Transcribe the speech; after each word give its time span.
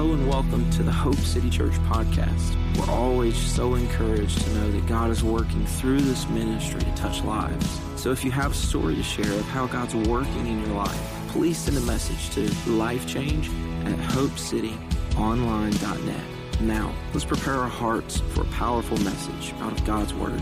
Hello 0.00 0.14
and 0.14 0.24
welcome 0.26 0.64
to 0.70 0.82
the 0.82 0.90
Hope 0.90 1.14
City 1.16 1.50
Church 1.50 1.74
podcast. 1.90 2.56
We're 2.78 2.90
always 2.90 3.36
so 3.36 3.74
encouraged 3.74 4.40
to 4.40 4.50
know 4.54 4.70
that 4.70 4.86
God 4.86 5.10
is 5.10 5.22
working 5.22 5.66
through 5.66 6.00
this 6.00 6.26
ministry 6.30 6.80
to 6.80 6.94
touch 6.94 7.22
lives. 7.22 7.78
So 7.96 8.10
if 8.10 8.24
you 8.24 8.30
have 8.30 8.52
a 8.52 8.54
story 8.54 8.94
to 8.94 9.02
share 9.02 9.30
of 9.30 9.44
how 9.48 9.66
God's 9.66 9.94
working 9.94 10.46
in 10.46 10.60
your 10.60 10.70
life, 10.70 10.98
please 11.28 11.58
send 11.58 11.76
a 11.76 11.82
message 11.82 12.30
to 12.30 12.46
lifechange 12.70 13.50
at 13.84 13.98
hopecityonline.net. 13.98 16.60
Now, 16.62 16.94
let's 17.12 17.26
prepare 17.26 17.56
our 17.56 17.68
hearts 17.68 18.20
for 18.20 18.40
a 18.40 18.48
powerful 18.52 18.96
message 19.00 19.52
out 19.58 19.72
of 19.72 19.84
God's 19.84 20.14
Word. 20.14 20.40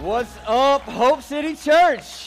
What's 0.00 0.38
up, 0.46 0.80
Hope 0.84 1.20
City 1.20 1.54
Church? 1.54 2.23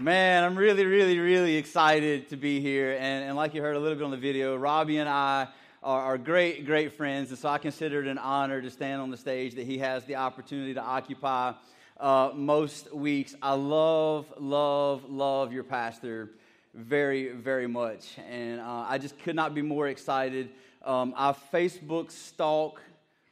Man, 0.00 0.44
I'm 0.44 0.56
really, 0.56 0.86
really, 0.86 1.18
really 1.18 1.56
excited 1.56 2.28
to 2.28 2.36
be 2.36 2.60
here. 2.60 2.92
And, 2.92 3.24
and 3.24 3.36
like 3.36 3.52
you 3.52 3.60
heard 3.60 3.74
a 3.74 3.80
little 3.80 3.98
bit 3.98 4.04
on 4.04 4.12
the 4.12 4.16
video, 4.16 4.54
Robbie 4.54 4.98
and 4.98 5.08
I 5.08 5.48
are, 5.82 6.02
are, 6.02 6.18
great, 6.18 6.64
great 6.66 6.92
friends. 6.92 7.30
And 7.30 7.38
so 7.38 7.48
I 7.48 7.58
consider 7.58 8.00
it 8.00 8.06
an 8.06 8.16
honor 8.16 8.62
to 8.62 8.70
stand 8.70 9.02
on 9.02 9.10
the 9.10 9.16
stage 9.16 9.56
that 9.56 9.66
he 9.66 9.76
has 9.78 10.04
the 10.04 10.14
opportunity 10.14 10.72
to 10.74 10.80
occupy 10.80 11.52
uh, 11.98 12.30
most 12.32 12.94
weeks. 12.94 13.34
I 13.42 13.54
love, 13.54 14.32
love, 14.38 15.10
love 15.10 15.52
your 15.52 15.64
pastor 15.64 16.30
very, 16.74 17.32
very 17.32 17.66
much. 17.66 18.18
And 18.30 18.60
uh, 18.60 18.84
I 18.88 18.98
just 18.98 19.18
could 19.18 19.34
not 19.34 19.52
be 19.52 19.62
more 19.62 19.88
excited. 19.88 20.50
Um, 20.84 21.12
I 21.16 21.34
Facebook 21.52 22.12
stalk 22.12 22.80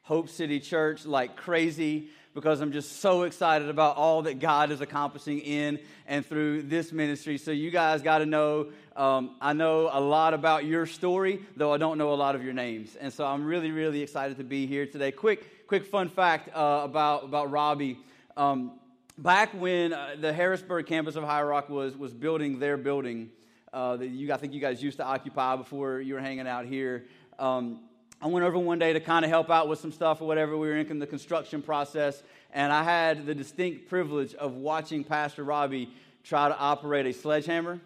Hope 0.02 0.28
City 0.28 0.58
Church 0.58 1.06
like 1.06 1.36
crazy 1.36 2.08
because 2.36 2.60
I'm 2.60 2.70
just 2.70 3.00
so 3.00 3.22
excited 3.22 3.70
about 3.70 3.96
all 3.96 4.22
that 4.22 4.40
God 4.40 4.70
is 4.70 4.82
accomplishing 4.82 5.38
in 5.38 5.80
and 6.06 6.24
through 6.24 6.64
this 6.64 6.92
ministry. 6.92 7.38
So, 7.38 7.50
you 7.50 7.70
guys 7.70 8.02
got 8.02 8.18
to 8.18 8.26
know 8.26 8.68
um, 8.94 9.36
I 9.40 9.54
know 9.54 9.88
a 9.90 9.98
lot 9.98 10.34
about 10.34 10.66
your 10.66 10.84
story, 10.84 11.40
though 11.56 11.72
I 11.72 11.78
don't 11.78 11.96
know 11.96 12.12
a 12.12 12.14
lot 12.14 12.34
of 12.34 12.44
your 12.44 12.52
names. 12.52 12.94
And 12.94 13.10
so, 13.10 13.24
I'm 13.24 13.46
really, 13.46 13.70
really 13.70 14.02
excited 14.02 14.36
to 14.36 14.44
be 14.44 14.66
here 14.66 14.84
today. 14.84 15.12
Quick, 15.12 15.66
quick 15.66 15.86
fun 15.86 16.10
fact 16.10 16.54
uh, 16.54 16.82
about, 16.84 17.24
about 17.24 17.50
Robbie. 17.50 17.98
Um, 18.36 18.78
back 19.16 19.58
when 19.58 19.94
uh, 19.94 20.16
the 20.20 20.30
Harrisburg 20.30 20.86
campus 20.86 21.16
of 21.16 21.24
High 21.24 21.42
Rock 21.42 21.70
was, 21.70 21.96
was 21.96 22.12
building 22.12 22.58
their 22.58 22.76
building, 22.76 23.30
uh, 23.72 23.96
that 23.96 24.08
you, 24.08 24.30
I 24.30 24.36
think 24.36 24.52
you 24.52 24.60
guys 24.60 24.82
used 24.82 24.98
to 24.98 25.04
occupy 25.04 25.56
before 25.56 26.02
you 26.02 26.12
were 26.12 26.20
hanging 26.20 26.46
out 26.46 26.66
here. 26.66 27.06
Um, 27.38 27.80
I 28.20 28.28
went 28.28 28.46
over 28.46 28.58
one 28.58 28.78
day 28.78 28.94
to 28.94 29.00
kind 29.00 29.24
of 29.26 29.30
help 29.30 29.50
out 29.50 29.68
with 29.68 29.78
some 29.78 29.92
stuff 29.92 30.22
or 30.22 30.26
whatever. 30.26 30.56
We 30.56 30.68
were 30.68 30.76
in 30.76 30.98
the 30.98 31.06
construction 31.06 31.60
process, 31.60 32.22
and 32.52 32.72
I 32.72 32.82
had 32.82 33.26
the 33.26 33.34
distinct 33.34 33.90
privilege 33.90 34.34
of 34.34 34.54
watching 34.54 35.04
Pastor 35.04 35.44
Robbie 35.44 35.90
try 36.24 36.48
to 36.48 36.56
operate 36.56 37.04
a 37.04 37.12
sledgehammer. 37.12 37.78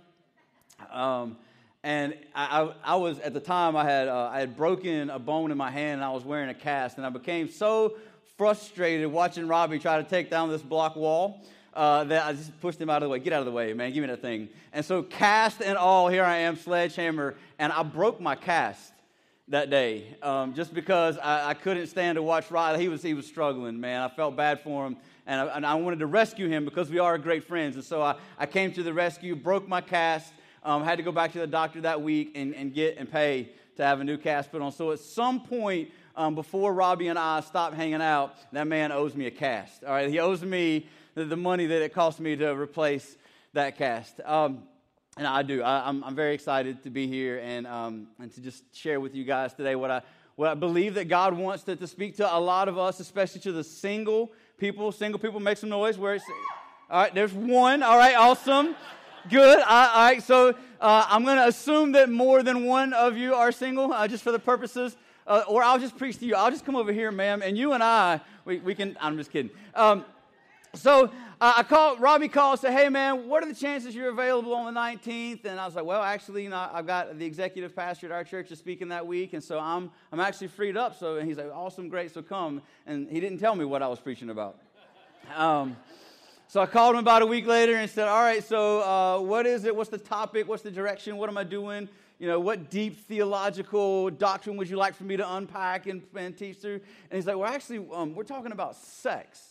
Um, 0.91 1.37
and 1.83 2.15
I, 2.35 2.63
I, 2.63 2.75
I, 2.85 2.97
was 2.97 3.19
at 3.19 3.35
the 3.35 3.41
time 3.41 3.77
I 3.77 3.85
had 3.85 4.07
uh, 4.07 4.31
I 4.33 4.39
had 4.41 4.57
broken 4.57 5.11
a 5.11 5.19
bone 5.19 5.51
in 5.51 5.59
my 5.59 5.71
hand 5.71 5.95
and 5.95 6.05
I 6.05 6.11
was 6.11 6.25
wearing 6.25 6.49
a 6.49 6.55
cast, 6.55 6.97
and 6.97 7.05
I 7.05 7.11
became 7.11 7.51
so 7.51 7.97
frustrated 8.39 9.09
watching 9.09 9.49
Robbie 9.49 9.81
try 9.81 10.01
to 10.01 10.09
take 10.09 10.31
down 10.31 10.49
this 10.49 10.63
block 10.63 10.95
wall. 10.95 11.45
Uh, 11.73 12.03
that 12.03 12.27
I 12.27 12.33
just 12.33 12.61
pushed 12.61 12.81
him 12.81 12.91
out 12.91 12.97
of 12.97 13.07
the 13.07 13.11
way. 13.11 13.21
Get 13.21 13.33
out 13.33 13.39
of 13.39 13.47
the 13.47 13.53
way, 13.53 13.73
man. 13.75 13.93
Give 13.93 14.03
me 14.03 14.09
that 14.09 14.21
thing. 14.21 14.49
And 14.73 14.85
so, 14.85 15.05
cast 15.05 15.63
and 15.63 15.79
all, 15.79 16.09
here 16.09 16.25
I 16.25 16.39
am, 16.39 16.57
sledgehammer, 16.57 17.37
and 17.61 17.73
I 17.73 17.85
broke 17.85 18.21
my 18.21 18.35
cast 18.35 18.93
that 19.51 19.69
day 19.69 20.05
um, 20.23 20.55
just 20.55 20.73
because 20.73 21.19
I, 21.19 21.51
I, 21.51 21.55
couldn't 21.55 21.89
stand 21.89 22.17
to 22.17 22.23
watch 22.23 22.53
Riley. 22.53 22.81
He 22.81 22.89
was, 22.89 23.03
he 23.03 23.15
was 23.15 23.27
struggling, 23.27 23.81
man. 23.81 24.01
I 24.01 24.09
felt 24.09 24.37
bad 24.37 24.61
for 24.61 24.87
him, 24.87 24.97
and 25.27 25.41
I, 25.41 25.57
and 25.57 25.67
I 25.67 25.75
wanted 25.75 25.99
to 25.99 26.07
rescue 26.07 26.49
him 26.49 26.65
because 26.65 26.89
we 26.89 27.01
are 27.01 27.19
great 27.19 27.43
friends. 27.43 27.75
And 27.75 27.85
so 27.85 28.01
I, 28.01 28.15
I 28.39 28.47
came 28.47 28.73
to 28.75 28.85
the 28.85 28.95
rescue, 28.95 29.35
broke 29.35 29.67
my 29.67 29.81
cast, 29.81 30.33
um, 30.63 30.85
had 30.85 30.99
to 30.99 31.03
go 31.03 31.11
back 31.11 31.33
to 31.33 31.41
the 31.41 31.49
doctor 31.49 31.81
that 31.81 32.01
week 32.01 32.31
and, 32.37 32.55
and 32.55 32.73
get 32.73 32.97
and 32.97 33.11
pay 33.11 33.51
to 33.77 33.85
have 33.85 34.01
a 34.01 34.05
new 34.05 34.17
cast 34.17 34.53
put 34.53 34.63
on. 34.63 34.71
So 34.71 34.93
at 34.93 35.01
some 35.01 35.41
point 35.41 35.91
um, 36.15 36.37
before 36.37 36.73
Robbie 36.73 37.09
and 37.09 37.19
I 37.19 37.41
stopped 37.41 37.75
hanging 37.75 38.03
out, 38.03 38.37
that 38.53 38.69
man 38.69 38.93
owes 38.93 39.17
me 39.17 39.27
a 39.27 39.33
cast. 39.33 39.83
All 39.83 39.93
right, 39.93 40.09
he 40.09 40.21
owes 40.21 40.43
me 40.43 40.87
the, 41.15 41.25
the 41.25 41.37
money 41.37 41.67
that 41.67 41.83
it 41.83 41.93
cost 41.93 42.21
me 42.21 42.37
to 42.37 42.55
replace 42.55 43.17
that 43.53 43.77
cast. 43.77 44.21
Um, 44.25 44.63
and 45.17 45.27
I 45.27 45.43
do. 45.43 45.63
I, 45.63 45.89
am 45.89 45.97
I'm, 45.97 46.05
I'm 46.05 46.15
very 46.15 46.35
excited 46.35 46.83
to 46.85 46.91
be 46.91 47.07
here 47.07 47.41
and, 47.43 47.67
um, 47.67 48.07
and 48.19 48.33
to 48.35 48.41
just 48.41 48.65
share 48.75 49.01
with 49.01 49.15
you 49.15 49.25
guys 49.25 49.53
today 49.53 49.75
what 49.75 49.91
I, 49.91 50.03
what 50.37 50.49
I 50.49 50.55
believe 50.55 50.95
that 50.95 51.09
God 51.09 51.35
wants 51.35 51.65
to, 51.65 51.77
to 51.77 51.87
speak 51.87 52.17
to 52.17 52.35
a 52.35 52.39
lot 52.39 52.69
of 52.69 52.79
us, 52.79 53.01
especially 53.01 53.41
to 53.43 53.53
the 53.53 53.65
single 53.65 54.31
people. 54.59 54.93
Single 54.93 55.19
people 55.19 55.41
make 55.41 55.59
some 55.59 55.69
noise. 55.69 55.99
Where 55.99 56.15
it's, 56.15 56.25
all 56.89 57.03
right, 57.03 57.15
there's 57.15 57.33
one. 57.33 57.83
All 57.83 57.99
right, 57.99 58.15
awesome. 58.15 58.77
Good. 59.29 59.63
I, 59.67 59.87
All 59.87 60.05
right, 60.05 60.23
so 60.23 60.55
uh, 60.81 61.07
I'm 61.09 61.25
going 61.25 61.37
to 61.37 61.47
assume 61.47 61.93
that 61.93 62.09
more 62.09 62.43
than 62.43 62.65
one 62.65 62.95
of 62.95 63.19
you 63.19 63.35
are 63.35 63.53
single, 63.53 63.93
uh, 63.93 64.09
just 64.09 64.25
for 64.25 64.33
the 64.33 64.39
purposes, 64.39 64.97
uh, 65.27 65.43
or 65.47 65.63
I'll 65.63 65.79
just 65.79 65.99
preach 65.99 66.19
to 66.21 66.25
you. 66.25 66.35
I'll 66.35 66.51
just 66.51 66.65
come 66.65 66.75
over 66.75 66.91
here, 66.91 67.13
ma'am, 67.13 67.43
and 67.43 67.59
you 67.59 67.75
and 67.75 67.83
I, 67.83 68.21
we, 68.47 68.61
we 68.61 68.75
can, 68.75 68.97
I'm 68.99 69.19
just 69.19 69.31
kidding. 69.31 69.51
Um, 69.75 70.07
so 70.75 71.07
uh, 71.41 71.55
I 71.57 71.63
called, 71.63 72.01
Robbie 72.01 72.29
called, 72.29 72.61
said, 72.61 72.73
hey 72.73 72.89
man, 72.89 73.29
what 73.29 73.43
are 73.43 73.47
the 73.47 73.59
chances 73.59 73.95
you're 73.95 74.11
available 74.11 74.55
on 74.55 74.73
the 74.73 74.79
19th? 74.79 75.45
And 75.45 75.59
I 75.59 75.67
was 75.67 75.75
like, 75.75 75.85
well, 75.85 76.03
actually, 76.03 76.45
you 76.45 76.51
know, 76.51 76.69
I've 76.73 76.87
got 76.87 77.19
the 77.19 77.25
executive 77.25 77.75
pastor 77.75 78.07
at 78.07 78.13
our 78.13 78.25
church 78.25 78.53
is 78.53 78.59
speaking 78.59 78.89
that 78.89 79.07
week, 79.07 79.33
and 79.33 79.43
so 79.43 79.59
I'm, 79.59 79.91
I'm 80.13 80.21
actually 80.21 80.49
freed 80.49 80.77
up. 80.77 80.99
So 80.99 81.17
and 81.17 81.27
he's 81.27 81.39
like, 81.39 81.51
awesome, 81.53 81.89
great, 81.89 82.15
so 82.15 82.23
come. 82.23 82.63
And 82.87 83.09
he 83.09 83.21
didn't 83.21 83.39
tell 83.39 83.57
me 83.57 83.65
what 83.65 83.83
I 83.83 83.89
was 83.89 83.99
preaching 83.99 84.31
about. 84.31 84.59
Um, 85.37 85.77
so 86.47 86.61
I 86.61 86.67
called 86.67 86.95
him 86.95 87.01
about 87.01 87.23
a 87.23 87.27
week 87.27 87.47
later 87.47 87.77
and 87.77 87.91
said, 87.91 88.07
all 88.07 88.23
right, 88.23 88.45
so 88.45 88.83
uh, 88.83 89.21
what 89.21 89.47
is 89.47 89.65
it? 89.65 89.75
What's 89.75 89.91
the 89.91 89.99
topic? 89.99 90.49
What's 90.49 90.63
the 90.63 90.71
direction? 90.71 91.17
What 91.17 91.29
am 91.29 91.39
I 91.39 91.45
doing? 91.45 91.89
You 92.19 92.29
know, 92.29 92.39
what 92.39 92.71
deep 92.71 93.07
theological 93.07 94.11
doctrine 94.11 94.57
would 94.57 94.69
you 94.69 94.77
like 94.77 94.95
for 94.95 95.05
me 95.05 95.17
to 95.17 95.35
unpack 95.37 95.87
and, 95.87 96.03
and 96.15 96.37
teach 96.37 96.59
through? 96.59 96.81
And 97.11 97.17
he's 97.17 97.27
like, 97.27 97.37
well, 97.37 97.51
actually, 97.51 97.87
um, 97.93 98.15
we're 98.15 98.25
talking 98.25 98.53
about 98.53 98.77
sex 98.77 99.50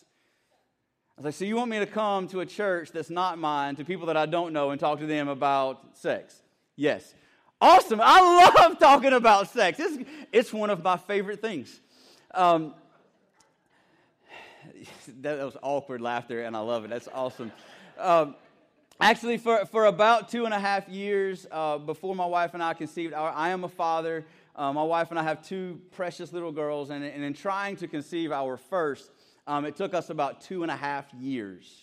was 1.19 1.25
like, 1.25 1.34
so 1.34 1.44
you 1.44 1.57
want 1.57 1.69
me 1.69 1.80
to 1.80 1.85
come 1.85 2.30
to 2.30 2.40
a 2.40 2.46
church 2.46 2.94
that's 2.94 3.09
not 3.09 3.38
mine, 3.38 3.75
to 3.75 3.84
people 3.84 4.07
that 4.07 4.16
I 4.16 4.25
don't 4.25 4.53
know, 4.53 4.69
and 4.69 4.80
talk 4.80 5.00
to 5.00 5.06
them 5.06 5.28
about 5.28 5.97
sex? 5.97 6.41
Yes. 6.78 7.13
Awesome. 7.59 8.00
I 8.02 8.53
love 8.56 8.80
talking 8.80 9.12
about 9.12 9.50
sex. 9.50 9.81
It's, 9.81 9.97
it's 10.31 10.53
one 10.53 10.69
of 10.69 10.81
my 10.81 10.96
favorite 10.96 11.41
things. 11.41 11.78
Um, 12.34 12.74
that, 15.22 15.44
was 15.44 15.58
awkward 15.62 16.00
laughter, 16.00 16.44
and 16.44 16.56
I 16.56 16.59
love 16.59 16.85
it. 16.85 16.90
That's 16.90 17.09
awesome. 17.13 17.52
Um, 17.97 18.35
actually, 19.02 19.40
for, 19.40 19.66
for 19.66 19.88
about 19.88 20.29
two 20.29 20.46
and 20.46 20.53
a 20.53 20.59
half 20.59 20.88
years 20.88 21.46
uh, 21.52 21.79
before 21.79 22.16
my 22.16 22.25
wife 22.25 22.53
and 22.53 22.63
I 22.63 22.74
conceived, 22.74 23.13
I, 23.13 23.24
I 23.29 23.50
am 23.50 23.66
a 23.66 23.69
father. 23.69 24.25
Uh, 24.56 24.72
my 24.72 24.84
wife 24.84 25.09
and 25.09 25.19
I 25.19 25.24
have 25.24 25.46
two 25.46 25.81
precious 25.91 26.31
little 26.31 26.53
girls, 26.53 26.91
and, 26.91 27.03
and 27.03 27.25
in 27.25 27.34
trying 27.34 27.75
to 27.75 27.90
conceive 27.90 28.31
our 28.31 28.56
first, 28.56 29.12
um, 29.49 29.65
it 29.65 29.75
took 29.75 29.95
us 29.95 30.11
about 30.11 30.41
two 30.41 30.61
and 30.61 30.71
a 30.71 30.75
half 30.75 31.11
years 31.19 31.81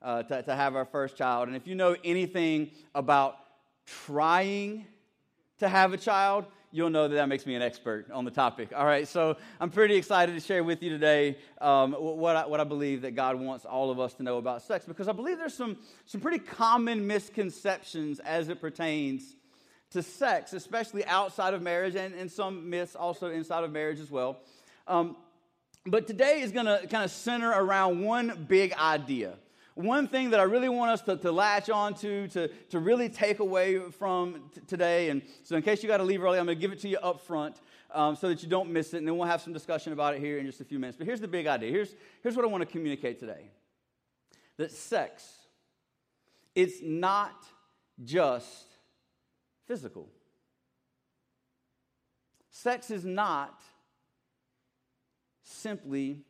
uh, 0.00 0.22
to, 0.22 0.42
to 0.42 0.56
have 0.56 0.74
our 0.74 0.86
first 0.86 1.18
child. 1.18 1.48
And 1.48 1.56
if 1.56 1.66
you 1.66 1.74
know 1.74 1.94
anything 2.02 2.70
about 2.94 3.36
trying 4.06 4.86
to 5.58 5.68
have 5.68 5.92
a 5.92 5.98
child, 5.98 6.46
you'll 6.72 6.88
know 6.88 7.06
that 7.06 7.14
that 7.16 7.28
makes 7.28 7.44
me 7.44 7.54
an 7.56 7.60
expert 7.60 8.10
on 8.10 8.24
the 8.24 8.30
topic. 8.30 8.72
All 8.74 8.86
right, 8.86 9.06
so 9.06 9.36
I'm 9.60 9.68
pretty 9.68 9.96
excited 9.96 10.32
to 10.32 10.40
share 10.40 10.64
with 10.64 10.82
you 10.82 10.88
today 10.88 11.36
um, 11.60 11.92
what, 11.92 12.36
I, 12.36 12.46
what 12.46 12.58
I 12.58 12.64
believe 12.64 13.02
that 13.02 13.14
God 13.14 13.38
wants 13.38 13.66
all 13.66 13.90
of 13.90 14.00
us 14.00 14.14
to 14.14 14.22
know 14.22 14.38
about 14.38 14.62
sex 14.62 14.86
because 14.86 15.06
I 15.06 15.12
believe 15.12 15.36
there's 15.36 15.52
some, 15.52 15.76
some 16.06 16.22
pretty 16.22 16.38
common 16.38 17.06
misconceptions 17.06 18.18
as 18.20 18.48
it 18.48 18.62
pertains 18.62 19.36
to 19.90 20.02
sex, 20.02 20.54
especially 20.54 21.04
outside 21.04 21.52
of 21.52 21.60
marriage, 21.60 21.96
and, 21.96 22.14
and 22.14 22.32
some 22.32 22.70
myths 22.70 22.96
also 22.96 23.30
inside 23.30 23.62
of 23.62 23.70
marriage 23.72 24.00
as 24.00 24.10
well. 24.10 24.40
Um, 24.86 25.16
but 25.86 26.06
today 26.06 26.40
is 26.40 26.50
going 26.50 26.66
to 26.66 26.86
kind 26.88 27.04
of 27.04 27.10
center 27.10 27.50
around 27.50 28.02
one 28.02 28.46
big 28.48 28.72
idea. 28.74 29.34
One 29.74 30.06
thing 30.06 30.30
that 30.30 30.40
I 30.40 30.44
really 30.44 30.68
want 30.68 30.92
us 30.92 31.02
to, 31.02 31.16
to 31.16 31.32
latch 31.32 31.68
on 31.68 31.94
to, 31.94 32.28
to, 32.28 32.48
to 32.70 32.78
really 32.78 33.08
take 33.08 33.40
away 33.40 33.90
from 33.90 34.50
t- 34.54 34.60
today. 34.68 35.10
And 35.10 35.20
so, 35.42 35.56
in 35.56 35.62
case 35.62 35.82
you 35.82 35.88
got 35.88 35.96
to 35.96 36.04
leave 36.04 36.22
early, 36.22 36.38
I'm 36.38 36.46
going 36.46 36.56
to 36.56 36.60
give 36.60 36.70
it 36.70 36.78
to 36.80 36.88
you 36.88 36.98
up 36.98 37.20
front 37.20 37.56
um, 37.92 38.14
so 38.14 38.28
that 38.28 38.40
you 38.42 38.48
don't 38.48 38.70
miss 38.70 38.94
it. 38.94 38.98
And 38.98 39.08
then 39.08 39.16
we'll 39.16 39.26
have 39.26 39.42
some 39.42 39.52
discussion 39.52 39.92
about 39.92 40.14
it 40.14 40.20
here 40.20 40.38
in 40.38 40.46
just 40.46 40.60
a 40.60 40.64
few 40.64 40.78
minutes. 40.78 40.96
But 40.96 41.08
here's 41.08 41.20
the 41.20 41.28
big 41.28 41.48
idea. 41.48 41.72
Here's, 41.72 41.92
here's 42.22 42.36
what 42.36 42.44
I 42.44 42.48
want 42.48 42.62
to 42.62 42.70
communicate 42.70 43.18
today 43.18 43.50
that 44.56 44.70
sex, 44.70 45.28
it's 46.54 46.80
not 46.80 47.44
just 48.04 48.68
physical. 49.66 50.08
Sex 52.52 52.92
is 52.92 53.04
not 53.04 53.60
simply 55.64 56.20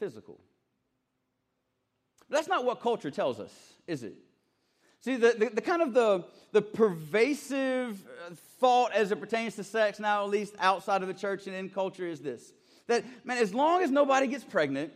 physical. 0.00 0.40
But 2.28 2.36
that's 2.38 2.48
not 2.48 2.64
what 2.64 2.80
culture 2.80 3.12
tells 3.12 3.38
us, 3.38 3.52
is 3.86 4.02
it? 4.02 4.16
See, 5.00 5.14
the, 5.14 5.36
the, 5.38 5.50
the, 5.54 5.60
kind 5.60 5.82
of 5.82 5.94
the, 5.94 6.24
the 6.50 6.62
pervasive 6.62 8.04
uh, 8.04 8.34
thought 8.58 8.92
as 8.92 9.12
it 9.12 9.20
pertains 9.20 9.54
to 9.54 9.62
sex 9.64 10.00
now, 10.00 10.24
at 10.24 10.30
least 10.30 10.54
outside 10.58 11.02
of 11.02 11.08
the 11.08 11.14
church 11.14 11.46
and 11.46 11.54
in 11.54 11.70
culture, 11.70 12.06
is 12.06 12.20
this 12.20 12.52
that, 12.88 13.04
man, 13.24 13.38
as 13.38 13.54
long 13.54 13.84
as 13.84 13.90
nobody 13.92 14.26
gets 14.26 14.42
pregnant, 14.42 14.92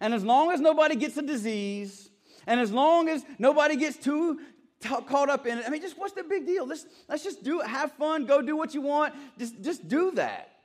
and 0.00 0.14
as 0.14 0.22
long 0.22 0.52
as 0.52 0.60
nobody 0.60 0.94
gets 0.94 1.16
a 1.16 1.22
disease, 1.22 2.10
and 2.46 2.60
as 2.60 2.70
long 2.70 3.08
as 3.08 3.24
nobody 3.40 3.74
gets 3.74 3.96
too 3.96 4.38
caught 4.82 5.28
up 5.28 5.46
in 5.46 5.58
it. 5.58 5.64
I 5.66 5.70
mean, 5.70 5.82
just 5.82 5.98
what's 5.98 6.14
the 6.14 6.22
big 6.22 6.46
deal? 6.46 6.64
Let's, 6.66 6.86
let's 7.08 7.24
just 7.24 7.42
do 7.42 7.60
it. 7.60 7.66
Have 7.66 7.92
fun. 7.92 8.24
Go 8.24 8.40
do 8.40 8.56
what 8.56 8.72
you 8.72 8.82
want. 8.82 9.14
Just, 9.36 9.60
just 9.60 9.88
do 9.88 10.12
that. 10.12 10.59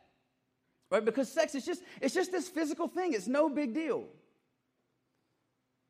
Right? 0.92 1.04
Because 1.04 1.32
sex 1.32 1.56
is 1.56 1.66
just, 1.66 1.82
it's 2.02 2.14
just 2.14 2.32
this 2.32 2.48
physical 2.48 2.88
thing. 2.88 3.14
It's 3.14 3.28
no 3.28 3.50
big 3.50 3.74
deal. 3.74 4.06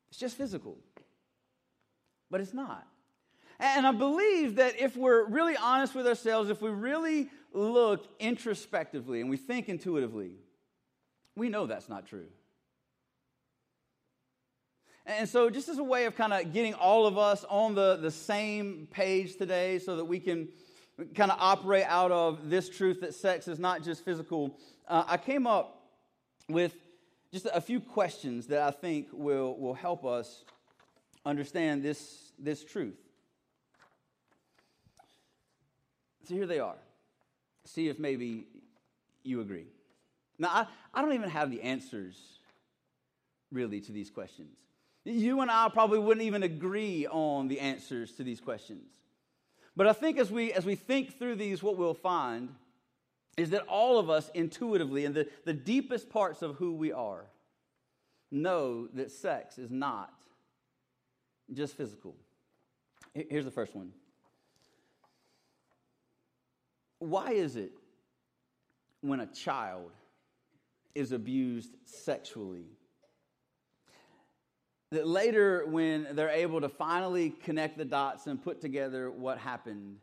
It's 0.09 0.19
just 0.19 0.37
physical. 0.37 0.77
But 2.31 2.41
it's 2.41 2.53
not. 2.53 2.87
And 3.59 3.87
I 3.87 3.91
believe 3.91 4.55
that 4.55 4.79
if 4.79 4.97
we're 4.97 5.25
really 5.25 5.55
honest 5.55 5.95
with 5.95 6.07
ourselves, 6.07 6.49
if 6.49 6.61
we 6.61 6.69
really 6.69 7.29
look 7.53 8.07
introspectively 8.19 9.21
and 9.21 9.29
we 9.29 9.37
think 9.37 9.69
intuitively, 9.69 10.31
we 11.35 11.49
know 11.49 11.65
that's 11.65 11.89
not 11.89 12.05
true. 12.05 12.27
And 15.05 15.29
so, 15.29 15.49
just 15.49 15.69
as 15.69 15.77
a 15.77 15.83
way 15.83 16.05
of 16.05 16.15
kind 16.15 16.33
of 16.33 16.51
getting 16.51 16.73
all 16.73 17.05
of 17.05 17.17
us 17.17 17.45
on 17.47 17.75
the, 17.75 17.97
the 17.97 18.09
same 18.09 18.87
page 18.89 19.35
today 19.35 19.77
so 19.77 19.97
that 19.97 20.05
we 20.05 20.19
can 20.19 20.49
kind 21.13 21.31
of 21.31 21.37
operate 21.39 21.85
out 21.87 22.11
of 22.11 22.49
this 22.49 22.69
truth 22.69 23.01
that 23.01 23.13
sex 23.13 23.47
is 23.47 23.59
not 23.59 23.83
just 23.83 24.05
physical, 24.05 24.57
uh, 24.87 25.03
I 25.07 25.17
came 25.17 25.45
up 25.45 25.81
with 26.47 26.73
just 27.33 27.47
a 27.53 27.59
few 27.59 27.79
questions 27.79 28.47
that 28.47 28.61
I 28.61 28.71
think 28.71 29.07
will, 29.11 29.57
will 29.57 29.73
help 29.73 30.05
us 30.05 30.45
understand 31.25 31.83
this, 31.83 32.31
this 32.39 32.63
truth. 32.63 32.97
So 36.27 36.33
here 36.33 36.47
they 36.47 36.59
are. 36.59 36.77
See 37.65 37.87
if 37.89 37.99
maybe 37.99 38.47
you 39.23 39.41
agree. 39.41 39.67
Now, 40.39 40.49
I, 40.49 40.67
I 40.93 41.01
don't 41.01 41.13
even 41.13 41.29
have 41.29 41.51
the 41.51 41.61
answers 41.61 42.39
really 43.51 43.81
to 43.81 43.91
these 43.91 44.09
questions. 44.09 44.55
You 45.03 45.41
and 45.41 45.51
I 45.51 45.69
probably 45.69 45.99
wouldn't 45.99 46.25
even 46.25 46.43
agree 46.43 47.05
on 47.05 47.47
the 47.47 47.59
answers 47.59 48.13
to 48.13 48.23
these 48.23 48.39
questions. 48.39 48.87
But 49.75 49.87
I 49.87 49.93
think 49.93 50.17
as 50.17 50.31
we, 50.31 50.53
as 50.53 50.65
we 50.65 50.75
think 50.75 51.17
through 51.19 51.35
these, 51.35 51.61
what 51.61 51.77
we'll 51.77 51.93
find 51.93 52.49
is 53.37 53.49
that 53.49 53.63
all 53.67 53.99
of 53.99 54.09
us 54.09 54.29
intuitively, 54.33 55.03
in 55.03 55.13
the, 55.13 55.27
the 55.43 55.53
deepest 55.53 56.09
parts 56.09 56.41
of 56.41 56.55
who 56.55 56.73
we 56.73 56.93
are, 56.93 57.25
know 58.31 58.87
that 58.93 59.11
sex 59.11 59.57
is 59.57 59.69
not 59.69 60.13
just 61.53 61.75
physical. 61.75 62.15
Here's 63.13 63.45
the 63.45 63.51
first 63.51 63.75
one 63.75 63.91
Why 66.99 67.31
is 67.31 67.55
it 67.55 67.71
when 69.01 69.19
a 69.19 69.27
child 69.27 69.91
is 70.93 71.11
abused 71.11 71.75
sexually? 71.83 72.65
That 74.91 75.07
later, 75.07 75.65
when 75.65 76.07
they're 76.13 76.29
able 76.29 76.61
to 76.61 76.69
finally 76.69 77.31
connect 77.31 77.77
the 77.77 77.85
dots 77.85 78.27
and 78.27 78.41
put 78.41 78.61
together 78.61 79.09
what 79.09 79.37
happened, 79.37 79.97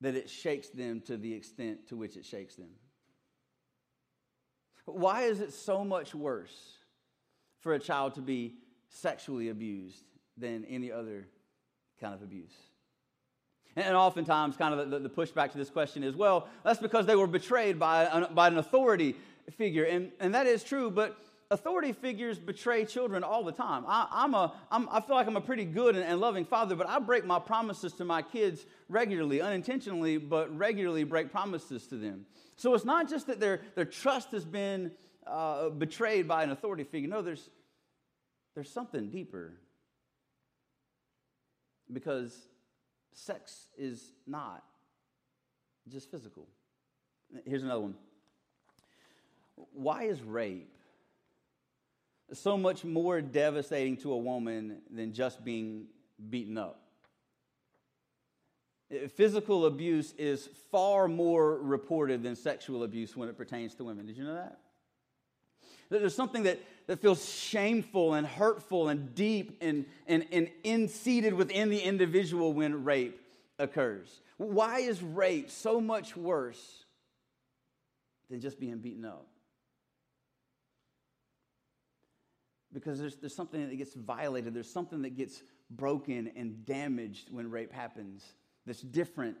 that 0.00 0.14
it 0.14 0.30
shakes 0.30 0.68
them 0.68 1.00
to 1.02 1.16
the 1.16 1.32
extent 1.32 1.88
to 1.88 1.96
which 1.96 2.16
it 2.16 2.24
shakes 2.24 2.54
them. 2.56 2.70
Why 4.84 5.22
is 5.22 5.40
it 5.40 5.52
so 5.52 5.84
much 5.84 6.14
worse 6.14 6.76
for 7.60 7.74
a 7.74 7.78
child 7.78 8.14
to 8.14 8.22
be 8.22 8.54
sexually 8.88 9.48
abused 9.48 10.04
than 10.36 10.64
any 10.66 10.92
other 10.92 11.26
kind 12.00 12.14
of 12.14 12.22
abuse? 12.22 12.54
And 13.76 13.94
oftentimes, 13.94 14.56
kind 14.56 14.74
of 14.74 15.02
the, 15.02 15.10
pushback 15.10 15.52
to 15.52 15.58
this 15.58 15.70
question 15.70 16.02
is 16.02 16.16
well, 16.16 16.48
that's 16.64 16.80
because 16.80 17.06
they 17.06 17.14
were 17.14 17.26
betrayed 17.26 17.78
by 17.78 18.04
an, 18.06 18.26
by 18.34 18.48
an 18.48 18.58
authority 18.58 19.14
figure. 19.56 19.84
And, 19.84 20.10
and 20.20 20.34
that 20.34 20.46
is 20.46 20.64
true, 20.64 20.90
but 20.90 21.16
authority 21.50 21.92
figures 21.92 22.38
betray 22.38 22.84
children 22.84 23.24
all 23.24 23.42
the 23.42 23.52
time. 23.52 23.84
I, 23.86 24.06
I'm 24.10 24.34
a, 24.34 24.52
I'm, 24.70 24.88
I 24.90 25.00
feel 25.00 25.16
like 25.16 25.26
I'm 25.26 25.36
a 25.36 25.40
pretty 25.40 25.64
good 25.64 25.96
and, 25.96 26.04
and, 26.04 26.20
loving 26.20 26.44
father, 26.44 26.76
but 26.76 26.88
I 26.88 26.98
break 26.98 27.24
my 27.24 27.38
promises 27.38 27.94
to 27.94 28.04
my 28.04 28.22
kids 28.22 28.66
regularly, 28.88 29.40
unintentionally, 29.40 30.18
but 30.18 30.56
regularly 30.56 31.04
break 31.04 31.32
promises 31.32 31.86
to 31.86 31.96
them. 31.96 32.26
So 32.56 32.74
it's 32.74 32.84
not 32.84 33.08
just 33.08 33.28
that 33.28 33.40
their, 33.40 33.60
their 33.74 33.86
trust 33.86 34.32
has 34.32 34.44
been 34.44 34.92
uh, 35.26 35.70
betrayed 35.70 36.28
by 36.28 36.42
an 36.42 36.50
authority 36.50 36.84
figure. 36.84 37.08
No, 37.08 37.22
there's, 37.22 37.48
there's 38.54 38.70
something 38.70 39.08
deeper. 39.08 39.54
Because 41.90 42.36
sex 43.14 43.68
is 43.78 44.12
not 44.26 44.62
just 45.88 46.10
physical. 46.10 46.46
Here's 47.46 47.62
another 47.62 47.80
one. 47.80 47.94
Why 49.72 50.04
is 50.04 50.20
rape 50.22 50.77
so 52.32 52.56
much 52.56 52.84
more 52.84 53.20
devastating 53.20 53.96
to 53.98 54.12
a 54.12 54.16
woman 54.16 54.78
than 54.90 55.12
just 55.12 55.44
being 55.44 55.86
beaten 56.30 56.58
up. 56.58 56.80
Physical 59.14 59.66
abuse 59.66 60.14
is 60.16 60.48
far 60.70 61.08
more 61.08 61.58
reported 61.58 62.22
than 62.22 62.36
sexual 62.36 62.84
abuse 62.84 63.16
when 63.16 63.28
it 63.28 63.36
pertains 63.36 63.74
to 63.74 63.84
women. 63.84 64.06
Did 64.06 64.16
you 64.16 64.24
know 64.24 64.34
that? 64.34 64.58
There's 65.90 66.14
something 66.14 66.42
that, 66.44 66.60
that 66.86 67.00
feels 67.00 67.26
shameful 67.28 68.14
and 68.14 68.26
hurtful 68.26 68.88
and 68.88 69.14
deep 69.14 69.58
and, 69.62 69.86
and, 70.06 70.26
and 70.32 70.50
in-seated 70.62 71.32
within 71.34 71.70
the 71.70 71.80
individual 71.80 72.52
when 72.52 72.84
rape 72.84 73.20
occurs. 73.58 74.20
Why 74.36 74.80
is 74.80 75.02
rape 75.02 75.50
so 75.50 75.80
much 75.80 76.16
worse 76.16 76.84
than 78.30 78.40
just 78.40 78.60
being 78.60 78.78
beaten 78.78 79.04
up? 79.04 79.26
Because 82.72 82.98
there's, 82.98 83.16
there's 83.16 83.34
something 83.34 83.68
that 83.68 83.76
gets 83.76 83.94
violated, 83.94 84.54
there's 84.54 84.70
something 84.70 85.02
that 85.02 85.16
gets 85.16 85.42
broken 85.70 86.30
and 86.36 86.64
damaged 86.66 87.28
when 87.30 87.50
rape 87.50 87.72
happens 87.72 88.24
that's 88.66 88.82
different 88.82 89.38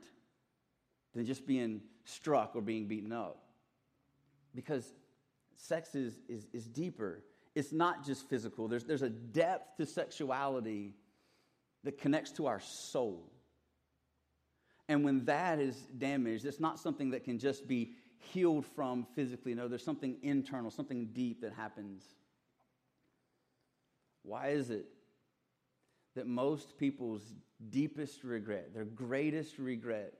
than 1.14 1.26
just 1.26 1.46
being 1.46 1.80
struck 2.04 2.54
or 2.54 2.60
being 2.60 2.86
beaten 2.86 3.12
up. 3.12 3.42
Because 4.54 4.92
sex 5.56 5.94
is, 5.94 6.18
is, 6.28 6.46
is 6.52 6.66
deeper. 6.66 7.22
It's 7.54 7.72
not 7.72 8.04
just 8.04 8.28
physical, 8.28 8.68
there's, 8.68 8.84
there's 8.84 9.02
a 9.02 9.10
depth 9.10 9.76
to 9.78 9.86
sexuality 9.86 10.94
that 11.84 11.98
connects 11.98 12.32
to 12.32 12.46
our 12.46 12.60
soul. 12.60 13.32
And 14.88 15.04
when 15.04 15.26
that 15.26 15.58
is 15.58 15.76
damaged, 15.98 16.46
it's 16.46 16.60
not 16.60 16.78
something 16.78 17.10
that 17.10 17.24
can 17.24 17.38
just 17.38 17.68
be 17.68 17.92
healed 18.18 18.64
from 18.64 19.06
physically. 19.14 19.54
No, 19.54 19.68
there's 19.68 19.84
something 19.84 20.16
internal, 20.22 20.70
something 20.70 21.10
deep 21.12 21.42
that 21.42 21.52
happens. 21.52 22.02
Why 24.22 24.48
is 24.48 24.70
it 24.70 24.86
that 26.14 26.26
most 26.26 26.78
people's 26.78 27.22
deepest 27.70 28.24
regret, 28.24 28.74
their 28.74 28.84
greatest 28.84 29.58
regret, 29.58 30.14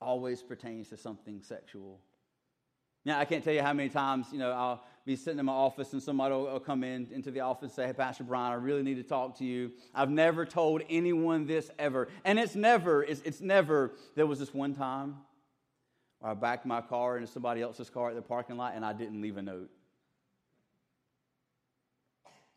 always 0.00 0.42
pertains 0.42 0.88
to 0.90 0.96
something 0.96 1.40
sexual? 1.42 2.00
Now, 3.06 3.20
I 3.20 3.24
can't 3.24 3.44
tell 3.44 3.54
you 3.54 3.62
how 3.62 3.72
many 3.72 3.88
times, 3.88 4.26
you 4.32 4.38
know, 4.38 4.50
I'll 4.50 4.84
be 5.04 5.14
sitting 5.14 5.38
in 5.38 5.46
my 5.46 5.52
office 5.52 5.92
and 5.92 6.02
somebody 6.02 6.34
will, 6.34 6.46
will, 6.46 6.58
come 6.58 6.82
in 6.82 7.06
into 7.12 7.30
the 7.30 7.38
office 7.40 7.62
and 7.62 7.72
say, 7.72 7.86
Hey, 7.86 7.92
Pastor 7.92 8.24
Brian, 8.24 8.52
I 8.52 8.56
really 8.56 8.82
need 8.82 8.96
to 8.96 9.04
talk 9.04 9.38
to 9.38 9.44
you. 9.44 9.70
I've 9.94 10.10
never 10.10 10.44
told 10.44 10.82
anyone 10.90 11.46
this 11.46 11.70
ever. 11.78 12.08
And 12.24 12.36
it's 12.36 12.56
never, 12.56 13.04
it's, 13.04 13.22
it's 13.22 13.40
never, 13.40 13.92
there 14.16 14.26
was 14.26 14.40
this 14.40 14.52
one 14.52 14.74
time 14.74 15.18
where 16.18 16.32
I 16.32 16.34
backed 16.34 16.66
my 16.66 16.80
car 16.80 17.16
into 17.16 17.30
somebody 17.30 17.62
else's 17.62 17.88
car 17.88 18.10
at 18.10 18.16
the 18.16 18.22
parking 18.22 18.56
lot 18.56 18.72
and 18.74 18.84
I 18.84 18.92
didn't 18.92 19.22
leave 19.22 19.36
a 19.36 19.42
note. 19.42 19.70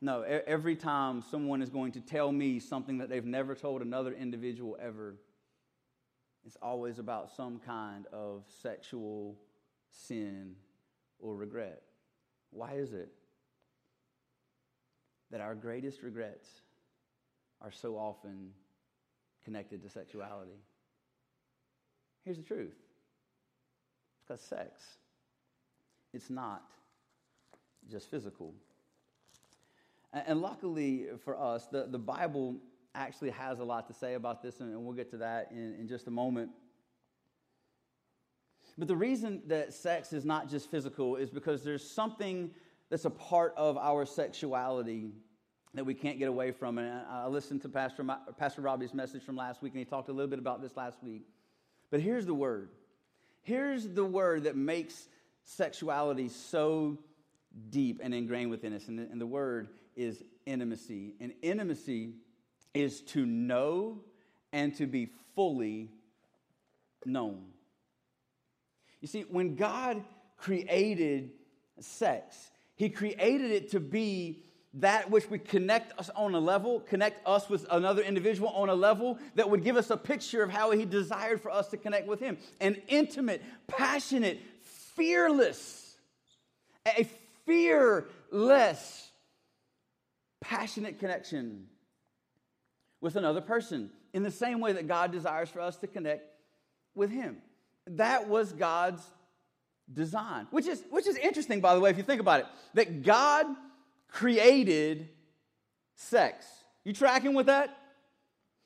No, 0.01 0.21
every 0.21 0.75
time 0.75 1.21
someone 1.29 1.61
is 1.61 1.69
going 1.69 1.91
to 1.93 2.01
tell 2.01 2.31
me 2.31 2.59
something 2.59 2.99
that 2.99 3.09
they've 3.09 3.25
never 3.25 3.53
told 3.53 3.81
another 3.81 4.13
individual 4.13 4.77
ever, 4.81 5.15
it's 6.45 6.55
always 6.61 6.99
about 6.99 7.29
some 7.35 7.59
kind 7.59 8.07
of 8.13 8.43
sexual 8.61 9.35
sin 9.91 10.55
or 11.19 11.35
regret. 11.35 11.81
Why 12.51 12.73
is 12.73 12.93
it 12.93 13.09
that 15.31 15.41
our 15.41 15.53
greatest 15.53 16.01
regrets 16.01 16.47
are 17.61 17.71
so 17.71 17.95
often 17.95 18.51
connected 19.43 19.83
to 19.83 19.89
sexuality? 19.89 20.63
Here's 22.23 22.37
the 22.37 22.43
truth 22.43 22.71
it's 22.71 24.27
because 24.27 24.41
sex, 24.41 24.81
it's 26.13 26.29
not 26.29 26.63
just 27.89 28.09
physical. 28.09 28.53
And 30.11 30.41
luckily 30.41 31.07
for 31.23 31.39
us, 31.39 31.67
the, 31.67 31.85
the 31.87 31.99
Bible 31.99 32.57
actually 32.95 33.29
has 33.29 33.59
a 33.59 33.63
lot 33.63 33.87
to 33.87 33.93
say 33.93 34.15
about 34.15 34.41
this, 34.41 34.59
and 34.59 34.75
we'll 34.83 34.95
get 34.95 35.11
to 35.11 35.17
that 35.17 35.51
in, 35.51 35.75
in 35.79 35.87
just 35.87 36.07
a 36.07 36.11
moment. 36.11 36.49
But 38.77 38.87
the 38.87 38.95
reason 38.95 39.41
that 39.47 39.73
sex 39.73 40.13
is 40.13 40.25
not 40.25 40.49
just 40.49 40.71
physical 40.71 41.15
is 41.15 41.29
because 41.29 41.63
there's 41.63 41.87
something 41.87 42.51
that's 42.89 43.05
a 43.05 43.09
part 43.09 43.53
of 43.57 43.77
our 43.77 44.05
sexuality 44.05 45.11
that 45.75 45.85
we 45.85 45.93
can't 45.93 46.17
get 46.17 46.27
away 46.27 46.51
from. 46.51 46.77
And 46.79 47.05
I 47.07 47.27
listened 47.27 47.61
to 47.63 47.69
Pastor, 47.69 48.03
Pastor 48.37 48.61
Robbie's 48.61 48.93
message 48.93 49.21
from 49.21 49.35
last 49.35 49.61
week, 49.61 49.73
and 49.73 49.79
he 49.79 49.85
talked 49.85 50.09
a 50.09 50.13
little 50.13 50.29
bit 50.29 50.39
about 50.39 50.61
this 50.61 50.75
last 50.75 51.03
week. 51.03 51.27
But 51.91 51.99
here's 51.99 52.25
the 52.25 52.33
word. 52.33 52.69
Here's 53.41 53.87
the 53.87 54.05
word 54.05 54.43
that 54.43 54.55
makes 54.55 55.07
sexuality 55.43 56.29
so 56.29 56.97
deep 57.69 57.99
and 58.03 58.13
ingrained 58.13 58.51
within 58.51 58.73
us. 58.73 58.87
And 58.87 58.99
the, 58.99 59.03
and 59.03 59.19
the 59.19 59.27
word 59.27 59.69
is 59.95 60.23
intimacy. 60.45 61.15
And 61.19 61.33
intimacy 61.41 62.13
is 62.73 63.01
to 63.01 63.25
know 63.25 64.01
and 64.51 64.75
to 64.75 64.87
be 64.87 65.09
fully 65.35 65.89
known. 67.05 67.45
You 69.01 69.07
see, 69.07 69.21
when 69.21 69.55
God 69.55 70.03
created 70.37 71.31
sex, 71.79 72.49
He 72.75 72.89
created 72.89 73.51
it 73.51 73.71
to 73.71 73.79
be 73.79 74.43
that 74.75 75.09
which 75.09 75.29
would 75.29 75.45
connect 75.45 75.97
us 75.99 76.11
on 76.15 76.35
a 76.35 76.39
level, 76.39 76.81
connect 76.81 77.25
us 77.27 77.49
with 77.49 77.65
another 77.71 78.03
individual 78.03 78.49
on 78.49 78.69
a 78.69 78.75
level 78.75 79.17
that 79.35 79.49
would 79.49 79.63
give 79.63 79.77
us 79.77 79.89
a 79.89 79.97
picture 79.97 80.43
of 80.43 80.49
how 80.49 80.71
He 80.71 80.85
desired 80.85 81.41
for 81.41 81.51
us 81.51 81.69
to 81.69 81.77
connect 81.77 82.07
with 82.07 82.19
Him. 82.19 82.37
An 82.59 82.81
intimate, 82.87 83.41
passionate, 83.67 84.39
fearless, 84.95 85.95
a 86.85 87.03
fearless, 87.49 89.09
passionate 90.39 90.99
connection 90.99 91.65
with 93.01 93.15
another 93.15 93.41
person 93.41 93.89
in 94.13 94.21
the 94.21 94.29
same 94.29 94.59
way 94.59 94.73
that 94.73 94.87
God 94.87 95.11
desires 95.11 95.49
for 95.49 95.59
us 95.59 95.75
to 95.77 95.87
connect 95.87 96.29
with 96.93 97.09
Him. 97.09 97.37
That 97.87 98.29
was 98.29 98.53
God's 98.53 99.01
design, 99.91 100.45
which 100.51 100.67
is, 100.67 100.83
which 100.91 101.07
is 101.07 101.15
interesting, 101.17 101.59
by 101.59 101.73
the 101.73 101.79
way, 101.79 101.89
if 101.89 101.97
you 101.97 102.03
think 102.03 102.21
about 102.21 102.41
it, 102.41 102.45
that 102.75 103.01
God 103.01 103.47
created 104.07 105.09
sex. 105.95 106.45
You 106.83 106.93
tracking 106.93 107.33
with 107.33 107.47
that? 107.47 107.75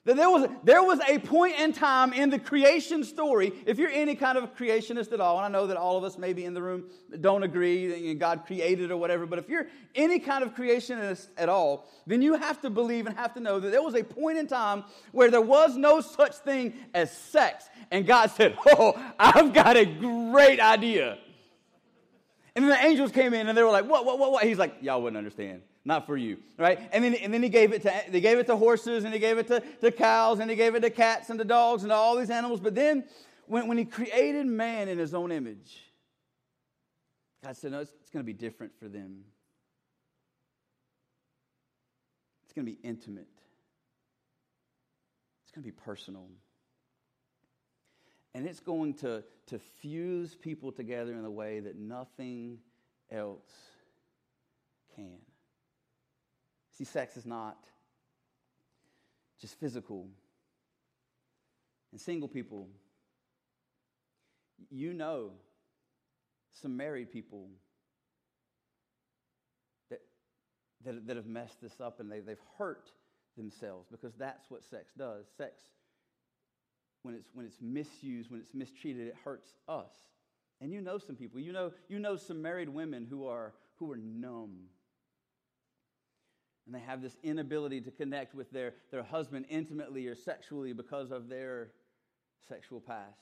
That 0.05 0.17
there 0.17 0.29
was, 0.29 0.49
there 0.65 0.83
was 0.83 0.99
a 1.07 1.17
point 1.17 1.57
in 1.57 1.71
time 1.71 2.11
in 2.11 2.29
the 2.29 2.37
creation 2.37 3.05
story, 3.05 3.53
if 3.65 3.77
you're 3.77 3.89
any 3.89 4.15
kind 4.15 4.37
of 4.37 4.53
creationist 4.53 5.13
at 5.13 5.21
all, 5.21 5.37
and 5.37 5.45
I 5.45 5.47
know 5.47 5.65
that 5.67 5.77
all 5.77 5.95
of 5.97 6.03
us 6.03 6.17
maybe 6.17 6.43
in 6.43 6.53
the 6.53 6.61
room 6.61 6.89
don't 7.21 7.41
agree 7.41 7.87
that 7.87 8.19
God 8.19 8.43
created 8.45 8.91
or 8.91 8.97
whatever, 8.97 9.25
but 9.25 9.39
if 9.39 9.47
you're 9.47 9.67
any 9.95 10.19
kind 10.19 10.43
of 10.43 10.55
creationist 10.55 11.27
at 11.37 11.47
all, 11.47 11.87
then 12.05 12.21
you 12.21 12.33
have 12.33 12.59
to 12.63 12.69
believe 12.69 13.07
and 13.07 13.15
have 13.15 13.33
to 13.35 13.39
know 13.39 13.61
that 13.61 13.71
there 13.71 13.81
was 13.81 13.95
a 13.95 14.03
point 14.03 14.37
in 14.37 14.45
time 14.45 14.83
where 15.13 15.31
there 15.31 15.41
was 15.41 15.77
no 15.77 16.01
such 16.01 16.35
thing 16.35 16.73
as 16.93 17.09
sex. 17.09 17.69
And 17.89 18.05
God 18.05 18.29
said, 18.31 18.57
Oh, 18.67 19.01
I've 19.17 19.53
got 19.53 19.77
a 19.77 19.85
great 19.85 20.59
idea. 20.59 21.17
And 22.57 22.65
then 22.65 22.71
the 22.71 22.85
angels 22.85 23.13
came 23.13 23.33
in 23.33 23.47
and 23.47 23.57
they 23.57 23.63
were 23.63 23.71
like, 23.71 23.85
What, 23.85 24.05
what, 24.05 24.19
what, 24.19 24.33
what? 24.33 24.43
He's 24.43 24.57
like, 24.57 24.75
Y'all 24.81 25.01
wouldn't 25.01 25.17
understand 25.17 25.61
not 25.85 26.05
for 26.05 26.15
you, 26.15 26.37
right? 26.57 26.79
And 26.93 27.03
then, 27.03 27.13
and 27.15 27.33
then 27.33 27.43
he 27.43 27.49
gave 27.49 27.73
it 27.73 27.81
to 27.81 27.93
they 28.09 28.21
gave 28.21 28.37
it 28.37 28.47
to 28.47 28.55
horses 28.55 29.03
and 29.03 29.13
he 29.13 29.19
gave 29.19 29.37
it 29.37 29.47
to, 29.47 29.61
to 29.81 29.91
cows 29.91 30.39
and 30.39 30.49
he 30.49 30.55
gave 30.55 30.75
it 30.75 30.81
to 30.81 30.89
cats 30.89 31.29
and 31.29 31.37
to 31.39 31.45
dogs 31.45 31.83
and 31.83 31.89
to 31.89 31.95
all 31.95 32.15
these 32.15 32.29
animals. 32.29 32.59
But 32.59 32.75
then 32.75 33.03
when, 33.47 33.67
when 33.67 33.77
he 33.77 33.85
created 33.85 34.45
man 34.45 34.87
in 34.87 34.97
his 34.97 35.13
own 35.13 35.31
image, 35.31 35.83
God 37.43 37.57
said, 37.57 37.71
No, 37.71 37.81
it's, 37.81 37.93
it's 38.01 38.09
going 38.09 38.23
to 38.23 38.25
be 38.25 38.33
different 38.33 38.73
for 38.79 38.87
them. 38.87 39.25
It's 42.43 42.53
going 42.53 42.65
to 42.65 42.71
be 42.71 42.79
intimate. 42.87 43.27
It's 45.43 45.51
going 45.51 45.63
to 45.63 45.71
be 45.71 45.83
personal. 45.85 46.27
And 48.35 48.47
it's 48.47 48.59
going 48.59 48.95
to, 48.95 49.23
to 49.47 49.59
fuse 49.59 50.35
people 50.35 50.71
together 50.71 51.13
in 51.13 51.25
a 51.25 51.31
way 51.31 51.59
that 51.59 51.77
nothing 51.77 52.59
else 53.11 53.49
can. 54.95 55.17
See, 56.77 56.85
sex 56.85 57.17
is 57.17 57.25
not 57.25 57.57
just 59.39 59.59
physical. 59.59 60.07
And 61.91 62.01
single 62.01 62.27
people, 62.27 62.67
you 64.71 64.93
know 64.93 65.31
some 66.61 66.77
married 66.77 67.11
people 67.11 67.47
that, 69.89 70.01
that, 70.85 71.07
that 71.07 71.15
have 71.15 71.25
messed 71.25 71.61
this 71.61 71.79
up 71.81 71.99
and 71.99 72.11
they, 72.11 72.19
they've 72.19 72.37
hurt 72.57 72.91
themselves 73.37 73.87
because 73.91 74.13
that's 74.15 74.49
what 74.49 74.63
sex 74.63 74.93
does. 74.97 75.25
Sex, 75.37 75.59
when 77.01 77.15
it's, 77.15 77.27
when 77.33 77.45
it's 77.45 77.61
misused, 77.61 78.31
when 78.31 78.39
it's 78.39 78.53
mistreated, 78.53 79.07
it 79.07 79.15
hurts 79.23 79.53
us. 79.67 79.91
And 80.61 80.71
you 80.71 80.81
know 80.81 80.97
some 80.97 81.15
people. 81.15 81.39
You 81.39 81.51
know, 81.51 81.71
you 81.89 81.99
know 81.99 82.15
some 82.15 82.41
married 82.41 82.69
women 82.69 83.05
who 83.09 83.27
are, 83.27 83.53
who 83.77 83.91
are 83.91 83.97
numb 83.97 84.67
and 86.65 86.73
they 86.73 86.79
have 86.79 87.01
this 87.01 87.17
inability 87.23 87.81
to 87.81 87.91
connect 87.91 88.33
with 88.33 88.51
their, 88.51 88.73
their 88.91 89.03
husband 89.03 89.45
intimately 89.49 90.07
or 90.07 90.15
sexually 90.15 90.73
because 90.73 91.11
of 91.11 91.27
their 91.27 91.71
sexual 92.47 92.79
past. 92.79 93.19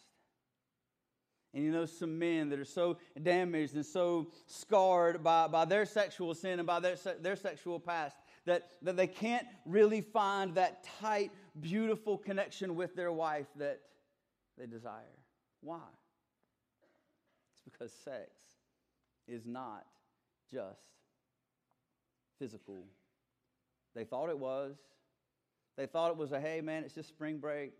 And 1.53 1.63
you 1.63 1.71
know, 1.71 1.85
some 1.85 2.17
men 2.17 2.49
that 2.49 2.59
are 2.59 2.65
so 2.65 2.97
damaged 3.21 3.75
and 3.75 3.85
so 3.85 4.31
scarred 4.47 5.23
by, 5.23 5.47
by 5.47 5.65
their 5.65 5.85
sexual 5.85 6.33
sin 6.33 6.59
and 6.59 6.67
by 6.67 6.79
their, 6.79 6.95
their 7.19 7.35
sexual 7.35 7.79
past 7.79 8.15
that, 8.45 8.69
that 8.81 8.95
they 8.95 9.07
can't 9.07 9.45
really 9.65 10.01
find 10.01 10.55
that 10.55 10.85
tight, 11.01 11.31
beautiful 11.59 12.17
connection 12.17 12.75
with 12.75 12.95
their 12.95 13.11
wife 13.11 13.47
that 13.57 13.81
they 14.57 14.65
desire. 14.65 15.01
Why? 15.61 15.79
It's 17.53 17.61
because 17.63 17.91
sex 17.91 18.29
is 19.27 19.45
not 19.45 19.85
just 20.51 20.79
physical 22.39 22.85
they 23.95 24.03
thought 24.03 24.29
it 24.29 24.37
was. 24.37 24.75
They 25.77 25.85
thought 25.85 26.11
it 26.11 26.17
was 26.17 26.31
a, 26.31 26.39
hey, 26.39 26.61
man, 26.61 26.83
it's 26.83 26.93
just 26.93 27.09
spring 27.09 27.37
break. 27.37 27.73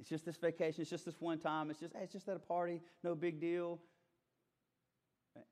It's 0.00 0.08
just 0.08 0.24
this 0.24 0.36
vacation. 0.36 0.82
It's 0.82 0.90
just 0.90 1.04
this 1.04 1.20
one 1.20 1.38
time. 1.38 1.70
It's 1.70 1.80
just, 1.80 1.94
hey, 1.94 2.02
it's 2.02 2.12
just 2.12 2.28
at 2.28 2.36
a 2.36 2.40
party. 2.40 2.80
No 3.02 3.14
big 3.14 3.40
deal. 3.40 3.78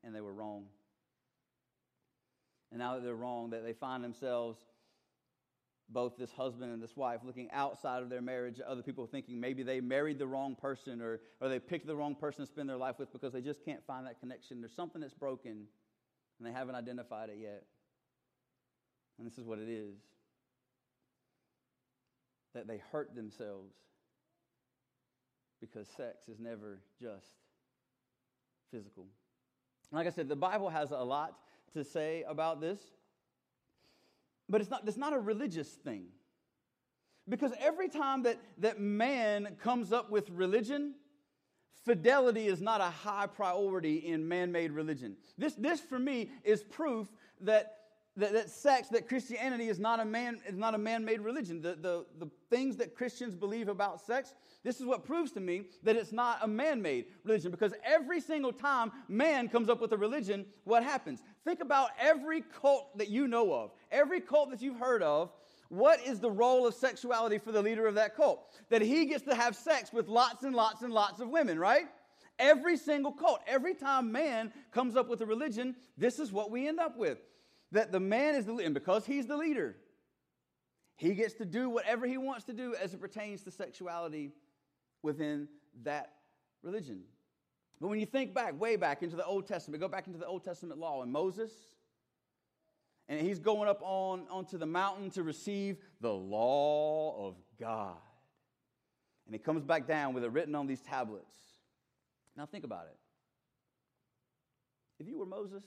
And 0.02 0.14
they 0.14 0.20
were 0.20 0.32
wrong. 0.32 0.64
And 2.70 2.78
now 2.78 2.94
that 2.94 3.04
they're 3.04 3.14
wrong, 3.14 3.50
that 3.50 3.64
they 3.64 3.74
find 3.74 4.02
themselves, 4.02 4.58
both 5.88 6.16
this 6.16 6.32
husband 6.32 6.72
and 6.72 6.82
this 6.82 6.96
wife, 6.96 7.20
looking 7.22 7.50
outside 7.52 8.02
of 8.02 8.08
their 8.08 8.22
marriage, 8.22 8.60
other 8.66 8.82
people 8.82 9.06
thinking 9.06 9.38
maybe 9.38 9.62
they 9.62 9.80
married 9.80 10.18
the 10.18 10.26
wrong 10.26 10.54
person 10.54 11.02
or, 11.02 11.20
or 11.40 11.48
they 11.48 11.58
picked 11.58 11.86
the 11.86 11.94
wrong 11.94 12.14
person 12.14 12.44
to 12.44 12.50
spend 12.50 12.68
their 12.68 12.76
life 12.76 12.98
with 12.98 13.12
because 13.12 13.32
they 13.32 13.42
just 13.42 13.62
can't 13.64 13.84
find 13.86 14.06
that 14.06 14.18
connection. 14.18 14.60
There's 14.60 14.74
something 14.74 15.02
that's 15.02 15.12
broken 15.12 15.66
and 16.38 16.46
they 16.48 16.52
haven't 16.52 16.74
identified 16.74 17.28
it 17.28 17.38
yet. 17.40 17.64
And 19.22 19.30
this 19.30 19.38
is 19.38 19.44
what 19.44 19.60
it 19.60 19.68
is 19.68 19.94
that 22.54 22.66
they 22.66 22.82
hurt 22.90 23.14
themselves 23.14 23.72
because 25.60 25.86
sex 25.96 26.28
is 26.28 26.40
never 26.40 26.80
just 27.00 27.30
physical. 28.72 29.06
Like 29.92 30.08
I 30.08 30.10
said, 30.10 30.28
the 30.28 30.34
Bible 30.34 30.70
has 30.70 30.90
a 30.90 31.04
lot 31.04 31.38
to 31.72 31.84
say 31.84 32.24
about 32.26 32.60
this, 32.60 32.80
but 34.48 34.60
it's 34.60 34.70
not, 34.70 34.82
it's 34.88 34.96
not 34.96 35.12
a 35.12 35.20
religious 35.20 35.68
thing. 35.68 36.06
Because 37.28 37.52
every 37.60 37.88
time 37.88 38.24
that, 38.24 38.40
that 38.58 38.80
man 38.80 39.56
comes 39.62 39.92
up 39.92 40.10
with 40.10 40.30
religion, 40.30 40.94
fidelity 41.84 42.48
is 42.48 42.60
not 42.60 42.80
a 42.80 42.90
high 42.90 43.28
priority 43.28 43.98
in 43.98 44.26
man 44.26 44.50
made 44.50 44.72
religion. 44.72 45.14
This, 45.38 45.54
this, 45.54 45.78
for 45.80 46.00
me, 46.00 46.30
is 46.42 46.64
proof 46.64 47.06
that 47.42 47.81
that, 48.16 48.32
that 48.32 48.50
sex, 48.50 48.88
that 48.88 49.08
Christianity 49.08 49.68
is 49.68 49.78
not 49.78 49.98
a 49.98 50.04
man 50.04 50.40
is 50.46 50.56
not 50.56 50.74
a 50.74 50.78
man-made 50.78 51.20
religion. 51.20 51.62
The, 51.62 51.76
the, 51.80 52.04
the 52.18 52.30
things 52.50 52.76
that 52.76 52.94
Christians 52.94 53.34
believe 53.34 53.68
about 53.68 54.04
sex, 54.04 54.34
this 54.62 54.80
is 54.80 54.86
what 54.86 55.04
proves 55.04 55.32
to 55.32 55.40
me 55.40 55.64
that 55.82 55.96
it's 55.96 56.12
not 56.12 56.38
a 56.42 56.48
man-made 56.48 57.06
religion. 57.24 57.50
Because 57.50 57.72
every 57.84 58.20
single 58.20 58.52
time 58.52 58.92
man 59.08 59.48
comes 59.48 59.68
up 59.70 59.80
with 59.80 59.92
a 59.92 59.96
religion, 59.96 60.44
what 60.64 60.84
happens? 60.84 61.22
Think 61.44 61.60
about 61.60 61.90
every 61.98 62.42
cult 62.42 62.96
that 62.98 63.08
you 63.08 63.28
know 63.28 63.52
of, 63.54 63.70
every 63.90 64.20
cult 64.20 64.50
that 64.50 64.60
you've 64.60 64.78
heard 64.78 65.02
of. 65.02 65.32
What 65.70 66.06
is 66.06 66.20
the 66.20 66.30
role 66.30 66.66
of 66.66 66.74
sexuality 66.74 67.38
for 67.38 67.50
the 67.50 67.62
leader 67.62 67.86
of 67.86 67.94
that 67.94 68.14
cult? 68.14 68.44
That 68.68 68.82
he 68.82 69.06
gets 69.06 69.22
to 69.24 69.34
have 69.34 69.56
sex 69.56 69.90
with 69.90 70.06
lots 70.06 70.42
and 70.42 70.54
lots 70.54 70.82
and 70.82 70.92
lots 70.92 71.18
of 71.20 71.30
women, 71.30 71.58
right? 71.58 71.86
Every 72.38 72.76
single 72.76 73.12
cult, 73.12 73.40
every 73.46 73.72
time 73.72 74.12
man 74.12 74.52
comes 74.70 74.96
up 74.96 75.08
with 75.08 75.22
a 75.22 75.26
religion, 75.26 75.74
this 75.96 76.18
is 76.18 76.30
what 76.30 76.50
we 76.50 76.68
end 76.68 76.78
up 76.78 76.98
with 76.98 77.18
that 77.72 77.90
the 77.90 78.00
man 78.00 78.34
is 78.34 78.46
the 78.46 78.52
leader, 78.52 78.66
and 78.66 78.74
because 78.74 79.04
he's 79.04 79.26
the 79.26 79.36
leader, 79.36 79.76
he 80.96 81.14
gets 81.14 81.34
to 81.34 81.44
do 81.44 81.68
whatever 81.68 82.06
he 82.06 82.18
wants 82.18 82.44
to 82.44 82.52
do 82.52 82.74
as 82.80 82.94
it 82.94 83.00
pertains 83.00 83.42
to 83.42 83.50
sexuality 83.50 84.32
within 85.02 85.48
that 85.82 86.12
religion. 86.62 87.00
But 87.80 87.88
when 87.88 87.98
you 87.98 88.06
think 88.06 88.34
back, 88.34 88.58
way 88.60 88.76
back 88.76 89.02
into 89.02 89.16
the 89.16 89.24
Old 89.24 89.46
Testament, 89.46 89.80
go 89.80 89.88
back 89.88 90.06
into 90.06 90.18
the 90.18 90.26
Old 90.26 90.44
Testament 90.44 90.78
law, 90.78 91.02
and 91.02 91.10
Moses, 91.10 91.50
and 93.08 93.20
he's 93.20 93.40
going 93.40 93.68
up 93.68 93.80
on 93.82 94.26
onto 94.30 94.58
the 94.58 94.66
mountain 94.66 95.10
to 95.10 95.22
receive 95.22 95.78
the 96.00 96.12
law 96.12 97.28
of 97.28 97.36
God. 97.58 97.96
And 99.26 99.34
he 99.34 99.38
comes 99.38 99.64
back 99.64 99.86
down 99.86 100.14
with 100.14 100.24
it 100.24 100.30
written 100.30 100.54
on 100.54 100.66
these 100.66 100.80
tablets. 100.80 101.34
Now 102.36 102.46
think 102.46 102.64
about 102.64 102.86
it. 102.86 102.96
If 105.00 105.08
you 105.08 105.18
were 105.18 105.26
Moses, 105.26 105.64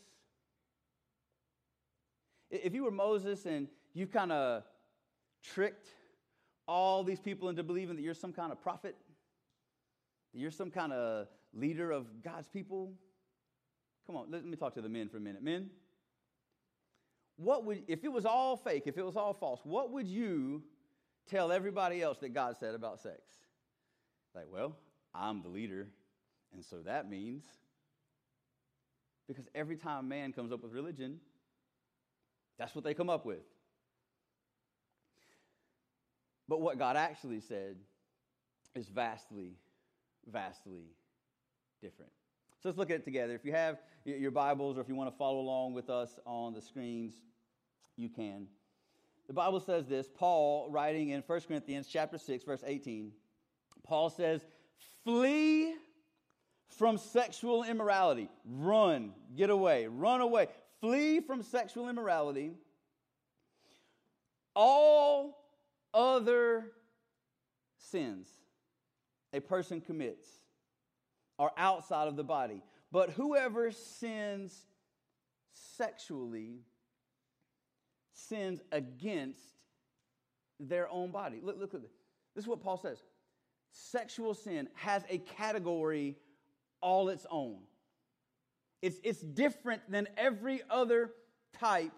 if 2.50 2.74
you 2.74 2.84
were 2.84 2.92
Moses 2.92 3.46
and 3.46 3.68
you 3.94 4.08
kind 4.08 4.32
of 4.32 4.64
tricked 5.44 5.88
all 6.68 7.04
these 7.04 7.20
people 7.20 7.50
into 7.50 7.64
believing 7.64 7.96
that 7.96 8.02
you're 8.02 8.14
some 8.14 8.34
kind 8.34 8.52
of 8.52 8.62
prophet, 8.62 8.96
that 10.34 10.40
you're 10.40 10.52
some 10.52 10.72
kind 10.72 10.92
of 10.92 11.28
leader 11.54 11.92
of 11.92 12.08
God's 12.24 12.48
people, 12.48 12.94
come 14.08 14.16
on, 14.16 14.28
let 14.30 14.46
me 14.46 14.56
talk 14.56 14.74
to 14.76 14.82
the 14.82 14.90
men 14.90 15.10
for 15.10 15.18
a 15.18 15.22
minute. 15.22 15.44
Men, 15.44 15.70
what 17.38 17.66
would, 17.66 17.84
if 17.88 18.04
it 18.04 18.12
was 18.12 18.26
all 18.26 18.58
fake, 18.58 18.84
if 18.86 18.98
it 18.98 19.06
was 19.06 19.16
all 19.16 19.34
false, 19.34 19.60
what 19.64 19.92
would 19.92 20.08
you 20.08 20.64
tell 21.30 21.52
everybody 21.52 22.02
else 22.02 22.20
that 22.20 22.34
God 22.34 22.56
said 22.58 22.76
about 22.76 23.00
sex. 23.00 23.20
Like, 24.34 24.46
well, 24.52 24.76
I'm 25.14 25.42
the 25.42 25.50
leader, 25.50 25.88
and 26.54 26.64
so 26.64 26.78
that 26.86 27.10
means. 27.10 27.44
Because 29.28 29.46
every 29.56 29.76
time 29.76 30.08
man 30.08 30.34
comes 30.34 30.52
up 30.52 30.62
with 30.62 30.72
religion, 30.74 31.20
that's 32.58 32.76
what 32.76 32.84
they 32.84 32.94
come 32.94 33.10
up 33.10 33.26
with. 33.26 33.44
But 36.48 36.62
what 36.62 36.78
God 36.78 36.96
actually 36.96 37.42
said 37.42 37.76
is 38.76 38.88
vastly, 38.88 39.54
vastly 40.32 40.84
different. 41.82 42.12
So 42.62 42.70
let's 42.70 42.78
look 42.78 42.90
at 42.90 42.98
it 42.98 43.06
together. 43.06 43.34
If 43.34 43.46
you 43.46 43.52
have 43.52 43.80
your 44.06 44.32
Bibles 44.32 44.78
or 44.78 44.82
if 44.82 44.88
you 44.88 44.96
want 44.96 45.12
to 45.12 45.18
follow 45.18 45.40
along 45.40 45.74
with 45.74 45.90
us 45.90 46.20
on 46.26 46.54
the 46.54 46.62
screens, 46.62 47.14
you 47.98 48.10
can. 48.10 48.48
The 49.28 49.34
Bible 49.34 49.60
says 49.60 49.88
this, 49.88 50.08
Paul 50.08 50.70
writing 50.70 51.10
in 51.10 51.24
1 51.26 51.42
Corinthians 51.42 51.88
chapter 51.88 52.18
6 52.18 52.44
verse 52.44 52.64
18. 52.66 53.12
Paul 53.84 54.10
says, 54.10 54.46
"Flee 55.04 55.76
from 56.68 56.98
sexual 56.98 57.64
immorality. 57.64 58.30
Run, 58.46 59.14
get 59.36 59.50
away, 59.50 59.88
run 59.88 60.22
away. 60.22 60.48
Flee 60.82 61.20
from 61.20 61.42
sexual 61.42 61.90
immorality. 61.90 62.52
All 64.56 65.38
other 65.94 66.72
sins 67.78 68.28
a 69.34 69.40
person 69.40 69.82
commits 69.82 70.28
are 71.38 71.52
outside 71.58 72.08
of 72.08 72.16
the 72.16 72.24
body. 72.24 72.62
But 72.92 73.10
whoever 73.12 73.72
sins 73.72 74.66
sexually 75.52 76.62
sins 78.14 78.62
against 78.72 79.42
their 80.60 80.90
own 80.90 81.12
body. 81.12 81.40
Look, 81.44 81.60
look 81.60 81.72
this. 81.72 81.92
This 82.36 82.46
is 82.46 82.48
what 82.48 82.62
Paul 82.62 82.78
says. 82.78 83.04
Sexual 83.72 84.34
sin 84.34 84.70
has 84.76 85.04
a 85.10 85.18
category 85.18 86.16
all 86.82 87.10
its 87.10 87.26
own. 87.30 87.58
It's, 88.82 89.00
it's 89.04 89.22
different 89.22 89.82
than 89.90 90.08
every 90.18 90.62
other 90.70 91.12
type 91.60 91.92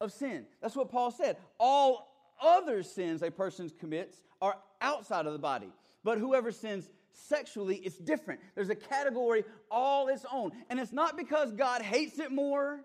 of 0.00 0.12
sin. 0.12 0.46
That's 0.60 0.76
what 0.76 0.90
Paul 0.90 1.10
said. 1.10 1.36
All 1.58 2.08
other 2.42 2.82
sins 2.82 3.22
a 3.22 3.30
person 3.30 3.70
commits 3.78 4.20
are 4.40 4.56
outside 4.80 5.26
of 5.26 5.32
the 5.32 5.38
body. 5.38 5.72
But 6.04 6.18
whoever 6.18 6.50
sins 6.50 6.90
sexually, 7.12 7.76
it's 7.76 7.96
different. 7.96 8.40
There's 8.54 8.70
a 8.70 8.74
category 8.74 9.44
all 9.70 10.08
its 10.08 10.26
own. 10.30 10.50
And 10.68 10.80
it's 10.80 10.92
not 10.92 11.16
because 11.16 11.52
God 11.52 11.82
hates 11.82 12.18
it 12.18 12.32
more. 12.32 12.80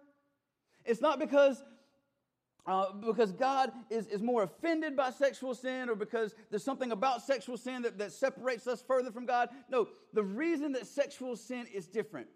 It's 0.85 1.01
not 1.01 1.19
because 1.19 1.63
uh, 2.67 2.91
because 2.91 3.31
God 3.31 3.71
is, 3.89 4.07
is 4.07 4.21
more 4.21 4.43
offended 4.43 4.93
by 4.97 5.09
sexual 5.11 5.55
sin 5.55 5.89
or 5.89 5.95
because 5.95 6.35
there's 6.49 6.65
something 6.65 6.91
about 6.91 7.21
sexual 7.21 7.55
sin 7.55 7.83
that, 7.83 7.97
that 7.97 8.11
separates 8.11 8.67
us 8.67 8.83
further 8.85 9.09
from 9.09 9.25
God. 9.25 9.47
No, 9.69 9.87
the 10.11 10.23
reason 10.23 10.73
that 10.73 10.85
sexual 10.85 11.37
sin 11.37 11.65
is 11.73 11.87
different 11.87 12.27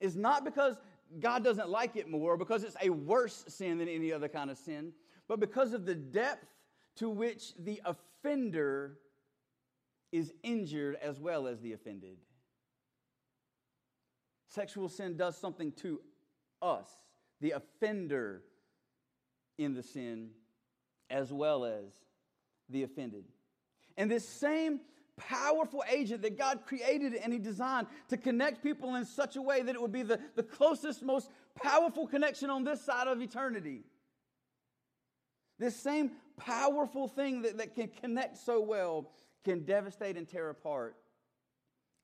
is 0.00 0.16
not 0.16 0.44
because 0.44 0.76
God 1.20 1.44
doesn't 1.44 1.68
like 1.68 1.96
it 1.96 2.08
more, 2.08 2.36
because 2.36 2.64
it's 2.64 2.76
a 2.82 2.90
worse 2.90 3.44
sin 3.48 3.78
than 3.78 3.88
any 3.88 4.12
other 4.12 4.28
kind 4.28 4.50
of 4.50 4.58
sin, 4.58 4.92
but 5.28 5.40
because 5.40 5.72
of 5.72 5.86
the 5.86 5.94
depth 5.94 6.46
to 6.96 7.08
which 7.08 7.54
the 7.58 7.80
offender 7.84 8.98
is 10.12 10.32
injured 10.42 10.96
as 11.02 11.20
well 11.20 11.46
as 11.46 11.60
the 11.60 11.72
offended. 11.72 12.16
Sexual 14.48 14.88
sin 14.88 15.16
does 15.16 15.36
something 15.36 15.72
to 15.72 16.00
us, 16.62 16.88
the 17.40 17.52
offender 17.52 18.42
in 19.58 19.74
the 19.74 19.82
sin, 19.82 20.30
as 21.10 21.32
well 21.32 21.64
as 21.64 21.92
the 22.68 22.84
offended. 22.84 23.24
And 23.96 24.10
this 24.10 24.28
same 24.28 24.80
powerful 25.16 25.84
agent 25.88 26.22
that 26.22 26.36
God 26.38 26.60
created 26.66 27.14
and 27.14 27.32
He 27.32 27.38
designed 27.38 27.86
to 28.08 28.16
connect 28.16 28.62
people 28.62 28.94
in 28.96 29.04
such 29.04 29.36
a 29.36 29.42
way 29.42 29.62
that 29.62 29.74
it 29.74 29.80
would 29.80 29.92
be 29.92 30.02
the, 30.02 30.20
the 30.34 30.42
closest, 30.42 31.02
most 31.02 31.30
powerful 31.62 32.06
connection 32.06 32.50
on 32.50 32.64
this 32.64 32.80
side 32.80 33.06
of 33.06 33.20
eternity. 33.20 33.82
This 35.58 35.76
same 35.76 36.12
powerful 36.36 37.06
thing 37.08 37.42
that, 37.42 37.58
that 37.58 37.74
can 37.74 37.88
connect 37.88 38.38
so 38.38 38.60
well 38.60 39.10
can 39.44 39.64
devastate 39.64 40.16
and 40.16 40.28
tear 40.28 40.50
apart 40.50 40.96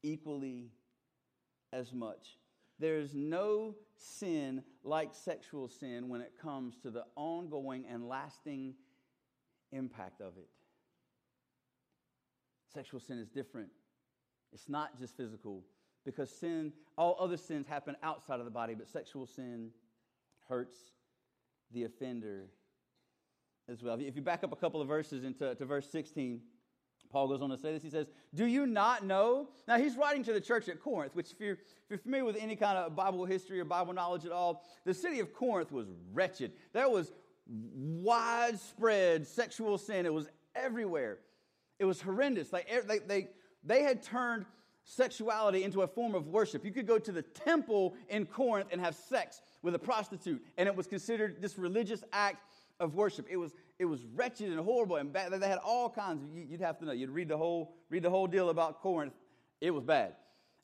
equally 0.03 0.71
as 1.73 1.93
much. 1.93 2.39
There's 2.79 3.15
no 3.15 3.75
sin 3.97 4.63
like 4.83 5.15
sexual 5.15 5.69
sin 5.69 6.09
when 6.09 6.21
it 6.21 6.33
comes 6.41 6.77
to 6.79 6.91
the 6.91 7.05
ongoing 7.17 7.85
and 7.91 8.09
lasting 8.09 8.75
impact 9.73 10.21
of 10.21 10.39
it. 10.39 10.49
Sexual 12.73 13.01
sin 13.01 13.19
is 13.19 13.29
different. 13.29 13.69
It's 14.53 14.69
not 14.69 14.99
just 14.99 15.17
physical 15.17 15.63
because 16.05 16.31
sin, 16.31 16.73
all 16.97 17.17
other 17.21 17.37
sins 17.37 17.67
happen 17.67 17.97
outside 18.03 18.39
of 18.39 18.45
the 18.45 18.51
body, 18.51 18.75
but 18.75 18.89
sexual 18.89 19.27
sin 19.27 19.71
hurts 20.49 20.77
the 21.73 21.85
offender 21.85 22.47
as 23.69 23.83
well. 23.83 23.99
If 24.01 24.17
you 24.17 24.23
back 24.23 24.43
up 24.43 24.53
a 24.53 24.57
couple 24.57 24.81
of 24.81 24.89
verses 24.89 25.25
into 25.25 25.55
to 25.55 25.65
verse 25.65 25.89
16, 25.91 26.41
Paul 27.11 27.29
goes 27.29 27.43
on 27.43 27.51
to 27.51 27.59
say 27.59 27.73
this. 27.73 27.83
He 27.83 27.91
says, 27.91 28.07
Do 28.35 28.47
you 28.47 28.67
not 28.67 29.05
know? 29.05 29.49
Now, 29.67 29.79
he's 29.79 29.97
writing 29.97 30.23
to 30.25 30.33
the 30.33 30.41
church 30.41 30.69
at 30.69 30.81
Corinth, 30.81 31.15
which, 31.15 31.33
if 31.33 31.41
you're, 31.41 31.55
if 31.55 31.61
you're 31.89 31.99
familiar 31.99 32.25
with 32.25 32.37
any 32.37 32.57
kind 32.57 32.79
of 32.79 32.95
Bible 32.95 33.25
history 33.25 33.61
or 33.61 33.65
Bible 33.65 33.93
knowledge 33.93 34.25
at 34.25 34.33
all, 34.33 34.65
the 34.85 34.95
city 34.95 35.21
of 35.21 35.33
Corinth 35.33 35.73
was 35.73 35.87
wretched. 36.13 36.53
There 36.73 36.89
was 36.89 37.13
widespread 37.47 39.27
sexual 39.27 39.77
sin, 39.77 40.07
it 40.07 40.15
was 40.15 40.29
everywhere. 40.55 41.19
It 41.81 41.87
was 41.87 42.01
horrendous. 42.01 42.53
Like, 42.53 42.69
er, 42.73 42.83
they, 42.87 42.99
they, 42.99 43.29
they 43.65 43.83
had 43.83 44.03
turned 44.03 44.45
sexuality 44.85 45.65
into 45.65 45.81
a 45.81 45.87
form 45.87 46.15
of 46.15 46.29
worship. 46.29 46.65
You 46.65 46.73
could 46.73 46.87
go 46.87 46.99
to 46.99 47.11
the 47.11 47.23
temple 47.23 47.95
in 48.11 48.27
Corinth 48.27 48.69
and 48.71 48.81
have 48.81 48.95
sex 48.95 49.41
with 49.63 49.75
a 49.75 49.79
prostitute, 49.79 50.45
and 50.59 50.69
it 50.69 50.77
was 50.77 50.87
considered 50.87 51.41
this 51.41 51.59
religious 51.59 52.05
act 52.13 52.45
of 52.79 52.95
worship. 52.95 53.27
It 53.31 53.39
was, 53.39 53.55
it 53.79 53.87
was 53.87 54.05
wretched 54.15 54.51
and 54.51 54.61
horrible 54.61 54.97
and 54.97 55.11
bad. 55.11 55.33
They 55.33 55.49
had 55.49 55.59
all 55.65 55.89
kinds. 55.89 56.23
Of, 56.23 56.29
you'd 56.51 56.61
have 56.61 56.79
to 56.79 56.85
know. 56.85 56.93
You'd 56.93 57.11
read 57.11 57.29
the 57.29 57.37
whole, 57.37 57.75
read 57.89 58.03
the 58.03 58.11
whole 58.11 58.27
deal 58.27 58.51
about 58.51 58.81
Corinth. 58.81 59.15
It 59.63 59.71
was 59.71 59.83
bad. 59.85 60.15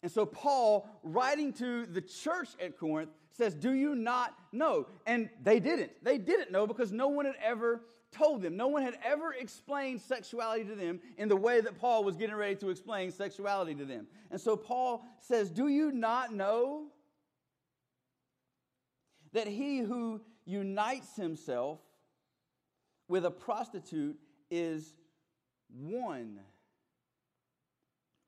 And 0.03 0.13
so 0.13 0.27
Paul, 0.27 0.87
writing 1.03 1.53
to 1.55 1.87
the 1.87 2.03
church 2.03 2.51
at 2.61 2.79
Corinth, 2.79 3.11
says, 3.33 3.55
Do 3.55 3.73
you 3.73 3.95
not 3.95 4.35
know? 4.53 4.87
And 5.07 5.31
they 5.43 5.61
didn't. 5.61 5.93
They 6.03 6.19
didn't 6.19 6.53
know 6.53 6.67
because 6.67 6.93
no 6.93 7.09
one 7.09 7.25
had 7.25 7.37
ever 7.43 7.81
told 8.17 8.43
them. 8.43 8.57
No 8.57 8.69
one 8.69 8.83
had 8.83 8.99
ever 9.05 9.33
explained 9.33 10.01
sexuality 10.01 10.65
to 10.65 10.75
them 10.75 11.01
in 11.19 11.29
the 11.29 11.37
way 11.37 11.61
that 11.61 11.79
Paul 11.79 12.05
was 12.05 12.17
getting 12.17 12.37
ready 12.37 12.57
to 12.57 12.71
explain 12.71 13.11
sexuality 13.11 13.75
to 13.75 13.85
them. 13.85 14.07
And 14.31 14.41
so 14.41 14.57
Paul 14.57 15.05
says, 15.21 15.51
Do 15.51 15.69
you 15.69 15.93
not 15.93 16.33
know 16.33 16.87
that 19.33 19.47
he 19.47 19.79
who 19.79 20.21
unites 20.45 21.17
himself 21.17 21.81
with 23.09 23.25
a 23.25 23.31
prostitute 23.31 24.19
is 24.51 24.95
one 25.69 26.41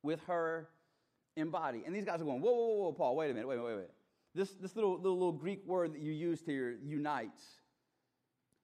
with 0.02 0.20
her 0.26 0.68
in 1.36 1.50
body. 1.50 1.82
And 1.86 1.94
these 1.94 2.04
guys 2.04 2.20
are 2.20 2.24
going, 2.24 2.40
whoa, 2.40 2.52
whoa, 2.52 2.74
whoa, 2.74 2.92
Paul, 2.92 3.16
wait 3.16 3.30
a 3.30 3.34
minute, 3.34 3.48
wait, 3.48 3.62
wait, 3.62 3.76
wait. 3.76 3.90
This, 4.34 4.50
this 4.54 4.74
little, 4.76 4.96
little, 4.96 5.14
little 5.14 5.32
Greek 5.32 5.66
word 5.66 5.94
that 5.94 6.00
you 6.00 6.12
used 6.12 6.44
here, 6.44 6.78
unites, 6.84 7.42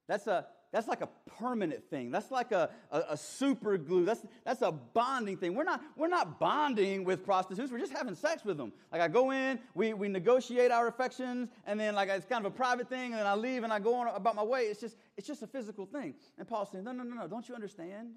that's, 0.07 0.27
a, 0.27 0.47
that's 0.75 0.89
like 0.89 1.03
a 1.03 1.09
permanent 1.39 1.89
thing. 1.89 2.11
That's 2.11 2.33
like 2.33 2.51
a, 2.51 2.69
a, 2.91 3.03
a, 3.11 3.17
super 3.17 3.79
glue. 3.79 4.05
That's, 4.05 4.27
that's 4.45 4.61
a 4.61 4.73
bonding 4.73 5.37
thing. 5.37 5.55
We're 5.55 5.63
not, 5.63 5.81
we're 5.97 6.09
not 6.09 6.41
bonding 6.41 7.05
with 7.05 7.25
prostitutes. 7.25 7.71
We're 7.71 7.79
just 7.79 7.93
having 7.93 8.17
sex 8.17 8.45
with 8.45 8.57
them. 8.57 8.73
Like 8.91 9.01
I 9.01 9.07
go 9.07 9.31
in, 9.31 9.61
we, 9.77 9.95
we 9.95 10.09
negotiate 10.09 10.73
our 10.73 10.89
affections, 10.89 11.49
and 11.65 11.79
then 11.79 11.95
like 11.95 12.09
it's 12.09 12.27
kind 12.27 12.45
of 12.45 12.53
a 12.53 12.57
private 12.57 12.89
thing, 12.89 13.13
and 13.13 13.21
then 13.21 13.27
I 13.27 13.37
leave 13.37 13.63
and 13.63 13.73
I 13.73 13.79
go 13.79 13.95
on 13.95 14.09
about 14.09 14.35
my 14.35 14.43
way. 14.43 14.63
It's 14.63 14.81
just, 14.81 14.97
it's 15.17 15.29
just 15.29 15.45
a 15.45 15.47
physical 15.47 15.87
thing. 15.87 16.15
And 16.39 16.49
Paul's 16.49 16.73
saying, 16.73 16.83
no, 16.83 16.91
no, 16.91 17.05
no, 17.05 17.15
no. 17.15 17.29
Don't 17.29 17.49
you 17.49 17.55
understand? 17.55 18.09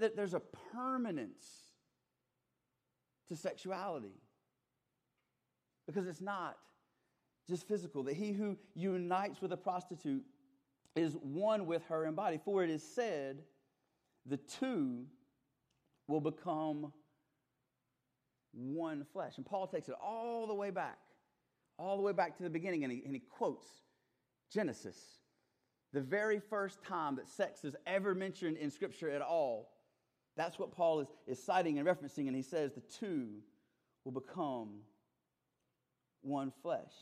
That 0.00 0.16
there's 0.16 0.34
a 0.34 0.42
permanence 0.74 1.46
to 3.30 3.36
sexuality. 3.36 4.20
Because 5.86 6.06
it's 6.06 6.20
not 6.20 6.58
just 7.48 7.66
physical, 7.66 8.02
that 8.02 8.16
he 8.16 8.32
who 8.32 8.58
unites 8.74 9.40
with 9.40 9.52
a 9.52 9.56
prostitute 9.56 10.24
is 10.96 11.16
one 11.22 11.66
with 11.66 11.84
her 11.86 12.04
in 12.04 12.14
body. 12.14 12.40
For 12.44 12.62
it 12.62 12.70
is 12.70 12.82
said, 12.82 13.42
the 14.26 14.36
two 14.36 15.04
will 16.08 16.20
become 16.20 16.92
one 18.52 19.04
flesh. 19.12 19.36
And 19.36 19.46
Paul 19.46 19.66
takes 19.66 19.88
it 19.88 19.94
all 20.02 20.46
the 20.46 20.54
way 20.54 20.70
back, 20.70 20.98
all 21.78 21.96
the 21.96 22.02
way 22.02 22.12
back 22.12 22.36
to 22.36 22.42
the 22.42 22.50
beginning, 22.50 22.84
and 22.84 22.92
he, 22.92 23.02
and 23.04 23.14
he 23.14 23.20
quotes 23.20 23.66
Genesis, 24.52 24.98
the 25.92 26.00
very 26.00 26.40
first 26.40 26.82
time 26.82 27.16
that 27.16 27.28
sex 27.28 27.64
is 27.64 27.74
ever 27.86 28.14
mentioned 28.14 28.56
in 28.56 28.70
Scripture 28.70 29.10
at 29.10 29.22
all. 29.22 29.72
That's 30.36 30.58
what 30.58 30.72
Paul 30.72 31.00
is, 31.00 31.08
is 31.26 31.42
citing 31.42 31.78
and 31.78 31.86
referencing, 31.86 32.26
and 32.26 32.36
he 32.36 32.42
says 32.42 32.72
the 32.72 32.80
two 32.80 33.28
will 34.04 34.12
become 34.12 34.80
one 36.22 36.52
flesh. 36.62 36.92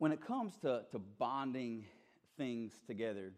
When 0.00 0.12
it 0.12 0.26
comes 0.26 0.56
to, 0.56 0.82
to 0.90 0.98
bonding 0.98 1.84
things 2.38 2.72
together, 2.86 3.32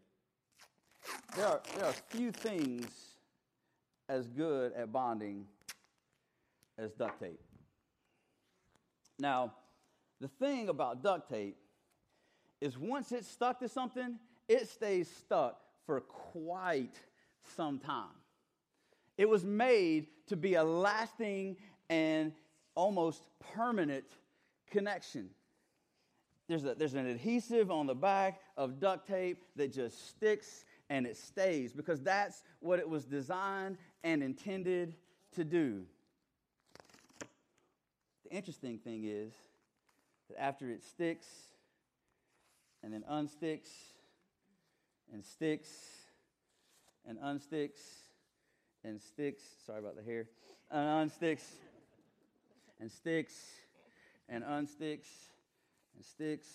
there 1.36 1.46
are, 1.46 1.60
there 1.74 1.86
are 1.86 1.92
few 1.92 2.30
things 2.30 2.86
as 4.08 4.28
good 4.28 4.72
at 4.74 4.92
bonding 4.92 5.44
as 6.78 6.92
duct 6.92 7.18
tape. 7.18 7.40
Now, 9.18 9.54
the 10.20 10.28
thing 10.28 10.68
about 10.68 11.02
duct 11.02 11.28
tape 11.28 11.56
is 12.60 12.78
once 12.78 13.10
it's 13.10 13.26
stuck 13.26 13.58
to 13.58 13.68
something, 13.68 14.20
it 14.48 14.68
stays 14.68 15.10
stuck 15.10 15.58
for 15.84 16.00
quite 16.00 16.94
some 17.56 17.80
time. 17.80 18.14
It 19.18 19.28
was 19.28 19.44
made 19.44 20.06
to 20.28 20.36
be 20.36 20.54
a 20.54 20.62
lasting 20.62 21.56
and 21.90 22.32
almost 22.76 23.24
permanent 23.52 24.04
connection. 24.70 25.30
There's, 26.48 26.64
a, 26.64 26.74
there's 26.74 26.94
an 26.94 27.06
adhesive 27.06 27.70
on 27.70 27.86
the 27.86 27.94
back 27.94 28.40
of 28.56 28.80
duct 28.80 29.06
tape 29.06 29.44
that 29.56 29.72
just 29.72 30.08
sticks 30.08 30.64
and 30.90 31.06
it 31.06 31.16
stays 31.16 31.72
because 31.72 32.02
that's 32.02 32.42
what 32.60 32.78
it 32.78 32.88
was 32.88 33.04
designed 33.04 33.78
and 34.04 34.22
intended 34.22 34.94
to 35.34 35.44
do. 35.44 35.84
The 38.24 38.36
interesting 38.36 38.78
thing 38.78 39.04
is 39.06 39.32
that 40.28 40.40
after 40.40 40.68
it 40.70 40.82
sticks 40.82 41.26
and 42.82 42.92
then 42.92 43.04
unsticks 43.10 43.70
and 45.12 45.24
sticks 45.24 45.70
and 47.06 47.18
unsticks 47.18 47.80
and 48.84 49.00
sticks, 49.00 49.42
sorry 49.64 49.78
about 49.78 49.96
the 49.96 50.02
hair, 50.02 50.28
and 50.70 51.10
unsticks 51.10 51.44
and 52.80 52.90
sticks 52.90 53.34
and 54.28 54.42
unsticks 54.44 55.06
and 55.94 56.04
sticks 56.04 56.48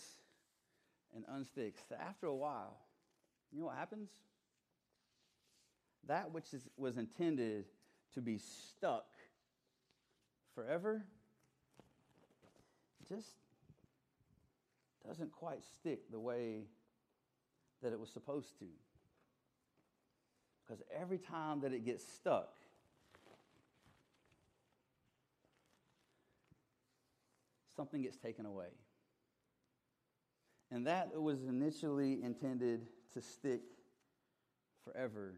and 1.16 1.26
unsticks. 1.28 1.92
After 2.00 2.28
a 2.28 2.36
while, 2.36 2.78
you 3.52 3.60
know 3.60 3.68
what 3.68 3.76
happens? 3.78 4.10
That 6.08 6.32
which 6.32 6.54
is, 6.54 6.68
was 6.78 6.98
intended 6.98 7.66
to 8.14 8.22
be 8.22 8.40
stuck 8.40 9.06
forever 10.56 11.04
just 13.08 13.28
doesn't 15.08 15.32
quite 15.32 15.64
stick 15.80 16.12
the 16.12 16.20
way 16.20 16.64
that 17.82 17.94
it 17.94 18.00
was 18.00 18.10
supposed 18.10 18.58
to. 18.60 18.66
Because 20.66 20.84
every 20.94 21.18
time 21.18 21.62
that 21.62 21.72
it 21.72 21.86
gets 21.86 22.06
stuck, 22.06 22.54
something 27.76 28.02
gets 28.02 28.18
taken 28.18 28.46
away. 28.46 28.68
And 30.72 30.86
that 30.88 31.20
was 31.20 31.44
initially 31.44 32.22
intended 32.24 32.88
to 33.14 33.22
stick 33.22 33.62
forever 34.84 35.36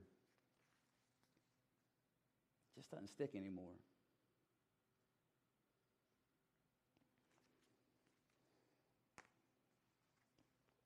just 2.79 2.91
doesn't 2.91 3.09
stick 3.09 3.31
anymore. 3.35 3.75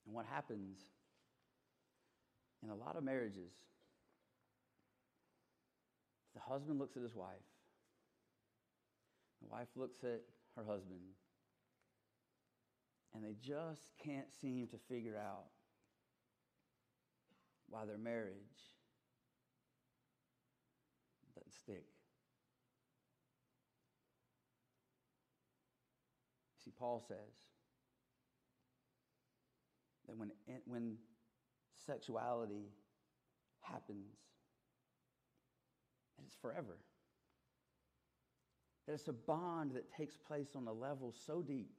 And 0.08 0.16
what 0.16 0.26
happens 0.26 0.80
in 2.64 2.72
a 2.72 2.76
lot 2.76 2.96
of 2.96 3.04
marriages, 3.04 3.52
the 6.34 6.40
husband 6.40 6.80
looks 6.80 6.98
at 6.98 7.04
his 7.04 7.14
wife, 7.14 7.30
the 9.44 9.50
wife 9.50 9.68
looks 9.76 10.04
at 10.04 10.22
her 10.56 10.64
husband, 10.66 11.02
and 13.14 13.24
they 13.24 13.36
just 13.42 13.92
can't 14.04 14.32
seem 14.42 14.68
to 14.68 14.78
figure 14.90 15.18
out 15.18 15.46
why 17.70 17.86
their 17.86 17.98
marriage 17.98 18.34
doesn't 21.36 21.54
stick. 21.54 21.86
See, 26.64 26.72
Paul 26.78 27.04
says 27.08 27.18
that 30.08 30.18
when, 30.18 30.32
when 30.66 30.96
sexuality 31.86 32.70
happens, 33.62 34.16
that 36.18 36.26
it's 36.26 36.36
forever. 36.42 36.78
That 38.88 38.94
it's 38.94 39.08
a 39.08 39.14
bond 39.14 39.72
that 39.74 39.92
takes 39.92 40.18
place 40.18 40.50
on 40.56 40.68
a 40.68 40.74
level 40.74 41.14
so 41.26 41.42
deep 41.42 41.72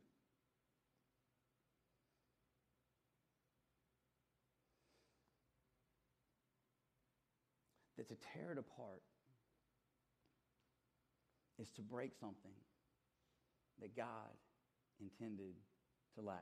that 8.09 8.21
to 8.21 8.29
tear 8.33 8.53
it 8.53 8.59
apart 8.59 9.03
is 11.61 11.71
to 11.77 11.83
break 11.83 12.12
something 12.21 12.53
that 13.81 13.97
God 13.97 14.33
intended 15.01 15.55
to 16.17 16.23
last 16.23 16.40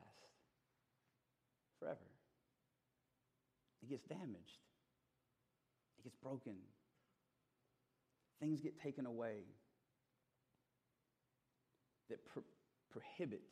forever. 1.78 1.98
It 3.82 3.90
gets 3.90 4.04
damaged, 4.04 4.62
it 5.98 6.04
gets 6.04 6.16
broken, 6.16 6.54
things 8.40 8.60
get 8.60 8.80
taken 8.80 9.06
away 9.06 9.42
that 12.08 12.24
pro- 12.26 12.42
prohibit 12.90 13.42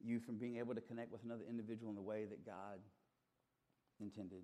you 0.00 0.20
from 0.20 0.36
being 0.36 0.56
able 0.56 0.74
to 0.74 0.80
connect 0.80 1.10
with 1.10 1.22
another 1.24 1.42
individual 1.48 1.90
in 1.90 1.96
the 1.96 2.02
way 2.02 2.24
that 2.24 2.46
God 2.46 2.78
intended. 4.00 4.42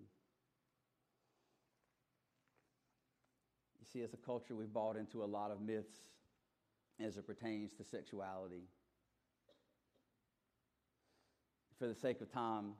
See, 3.95 4.03
as 4.03 4.13
a 4.13 4.17
culture, 4.17 4.57
we've 4.57 4.73
bought 4.73 4.97
into 4.97 5.23
a 5.23 5.25
lot 5.25 5.53
of 5.53 5.61
myths 5.61 5.95
as 7.01 7.17
it 7.17 7.27
pertains 7.27 7.73
to 7.75 7.85
sexuality. 7.85 8.65
For 11.79 11.87
the 11.87 11.95
sake 11.95 12.21
of 12.21 12.33
time, 12.33 12.73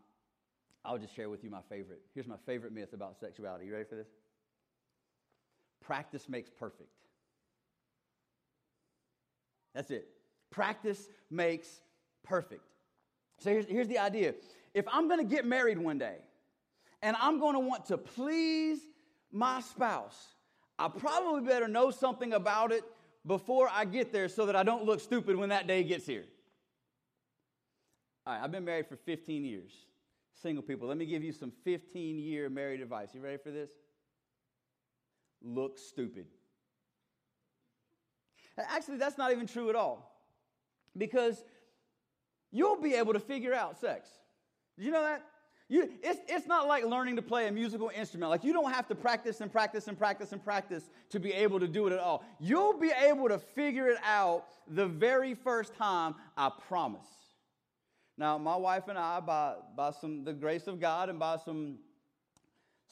I'll 0.85 0.99
just 0.99 1.15
share 1.15 1.31
with 1.31 1.45
you 1.45 1.51
my 1.51 1.63
favorite. 1.69 2.01
Here's 2.15 2.27
my 2.27 2.37
favorite 2.47 2.73
myth 2.73 2.93
about 2.93 3.19
sexuality. 3.19 3.67
You 3.67 3.73
ready 3.73 3.85
for 3.89 3.95
this? 3.95 4.09
Practice 5.85 6.29
makes 6.29 6.51
perfect. 6.51 6.91
That's 9.73 9.91
it. 9.91 10.09
Practice 10.51 11.09
makes 11.31 11.69
perfect. 12.25 12.65
So 13.39 13.51
here's, 13.51 13.67
here's 13.67 13.89
the 13.89 13.99
idea 13.99 14.35
if 14.75 14.85
I'm 14.93 15.09
going 15.09 15.21
to 15.21 15.35
get 15.35 15.45
married 15.45 15.79
one 15.79 15.99
day 15.99 16.17
and 17.03 17.17
I'm 17.21 17.39
going 17.39 17.55
to 17.55 17.61
want 17.61 17.87
to 17.87 17.99
please 17.99 18.81
my 19.31 19.61
spouse, 19.61 20.34
I 20.79 20.89
probably 20.89 21.43
better 21.43 21.69
know 21.69 21.91
something 21.91 22.33
about 22.33 22.73
it 22.73 22.85
before 23.27 23.69
I 23.71 23.85
get 23.85 24.13
there 24.13 24.29
so 24.29 24.47
that 24.47 24.57
I 24.57 24.63
don't 24.63 24.85
look 24.85 25.01
stupid 25.01 25.37
when 25.37 25.51
that 25.51 25.67
day 25.67 25.85
gets 25.85 26.07
here. 26.07 26.25
All 28.27 28.35
right, 28.35 28.43
I've 28.43 28.53
been 28.53 28.65
married 28.65 28.87
for 28.87 28.97
15 28.97 29.45
years. 29.45 29.73
Single 30.43 30.63
people, 30.63 30.89
let 30.89 30.97
me 30.97 31.07
give 31.07 31.23
you 31.23 31.33
some 31.33 31.53
15 31.65 32.19
year 32.19 32.51
married 32.51 32.81
advice. 32.81 33.11
You 33.15 33.21
ready 33.21 33.39
for 33.39 33.51
this? 33.51 33.71
Look 35.43 35.79
stupid. 35.79 36.27
Actually, 38.59 38.99
that's 38.99 39.19
not 39.19 39.33
even 39.33 39.47
true 39.47 39.69
at 39.69 39.77
all. 39.77 40.11
Because 40.97 41.43
you'll 42.51 42.81
be 42.81 42.95
able 42.95 43.13
to 43.13 43.21
figure 43.21 43.55
out 43.55 43.79
sex. 43.79 44.09
Did 44.77 44.87
you 44.87 44.93
know 44.93 45.03
that? 45.03 45.25
You, 45.69 45.89
it's, 46.03 46.21
it's 46.29 46.47
not 46.47 46.69
like 46.69 46.85
learning 46.85 47.17
to 47.17 47.23
play 47.23 47.49
a 47.49 47.53
musical 47.53 47.91
instrument. 47.95 48.31
Like, 48.31 48.45
you 48.45 48.53
don't 48.53 48.73
have 48.73 48.87
to 48.89 48.95
practice 48.95 49.41
and 49.41 49.51
practice 49.51 49.89
and 49.89 49.99
practice 49.99 50.33
and 50.33 50.45
practice 50.45 50.91
to 51.11 51.19
be 51.19 51.33
able 51.33 51.59
to 51.59 51.67
do 51.67 51.87
it 51.87 51.93
at 51.93 51.99
all. 51.99 52.23
You'll 52.39 52.79
be 52.79 52.91
able 52.91 53.29
to 53.29 53.39
figure 53.39 53.89
it 53.89 53.99
out 54.05 54.45
the 54.69 54.87
very 54.87 55.35
first 55.35 55.75
time, 55.75 56.17
I 56.37 56.51
promise. 56.69 57.07
Now, 58.19 58.37
my 58.37 58.57
wife 58.57 58.89
and 58.89 58.99
I, 58.99 59.21
by, 59.21 59.55
by 59.75 59.91
some, 59.91 60.23
the 60.25 60.35
grace 60.35 60.67
of 60.67 60.81
God 60.81 61.09
and 61.09 61.19
by 61.19 61.39
some, 61.39 61.79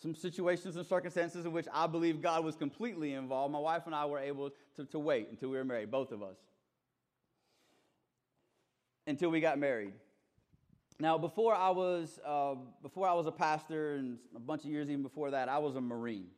some 0.01 0.15
situations 0.15 0.77
and 0.77 0.87
circumstances 0.87 1.45
in 1.45 1.53
which 1.53 1.67
I 1.73 1.87
believe 1.87 2.23
God 2.23 2.43
was 2.43 2.57
completely 2.57 3.13
involved, 3.13 3.53
my 3.53 3.59
wife 3.59 3.83
and 3.87 3.95
I 3.95 4.07
were 4.07 4.19
able 4.19 4.51
to, 4.77 4.85
to 4.87 4.99
wait 4.99 5.29
until 5.31 5.51
we 5.51 5.59
were 5.59 5.65
married, 5.65 5.91
both 5.91 6.11
of 6.11 6.23
us. 6.23 6.39
Until 9.07 9.29
we 9.29 9.41
got 9.41 9.59
married. 9.59 9.93
Now, 10.99 11.19
before 11.19 11.55
I 11.55 11.71
was 11.71 12.19
uh, 12.25 12.55
before 12.83 13.09
I 13.09 13.13
was 13.15 13.27
a 13.27 13.33
pastor, 13.33 13.95
and 13.95 14.19
a 14.37 14.41
bunch 14.41 14.65
of 14.65 14.71
years 14.71 14.89
even 14.89 15.03
before 15.03 15.31
that, 15.31 15.49
I 15.49 15.59
was 15.59 15.77
a 15.77 15.81
Marine. 15.81 16.29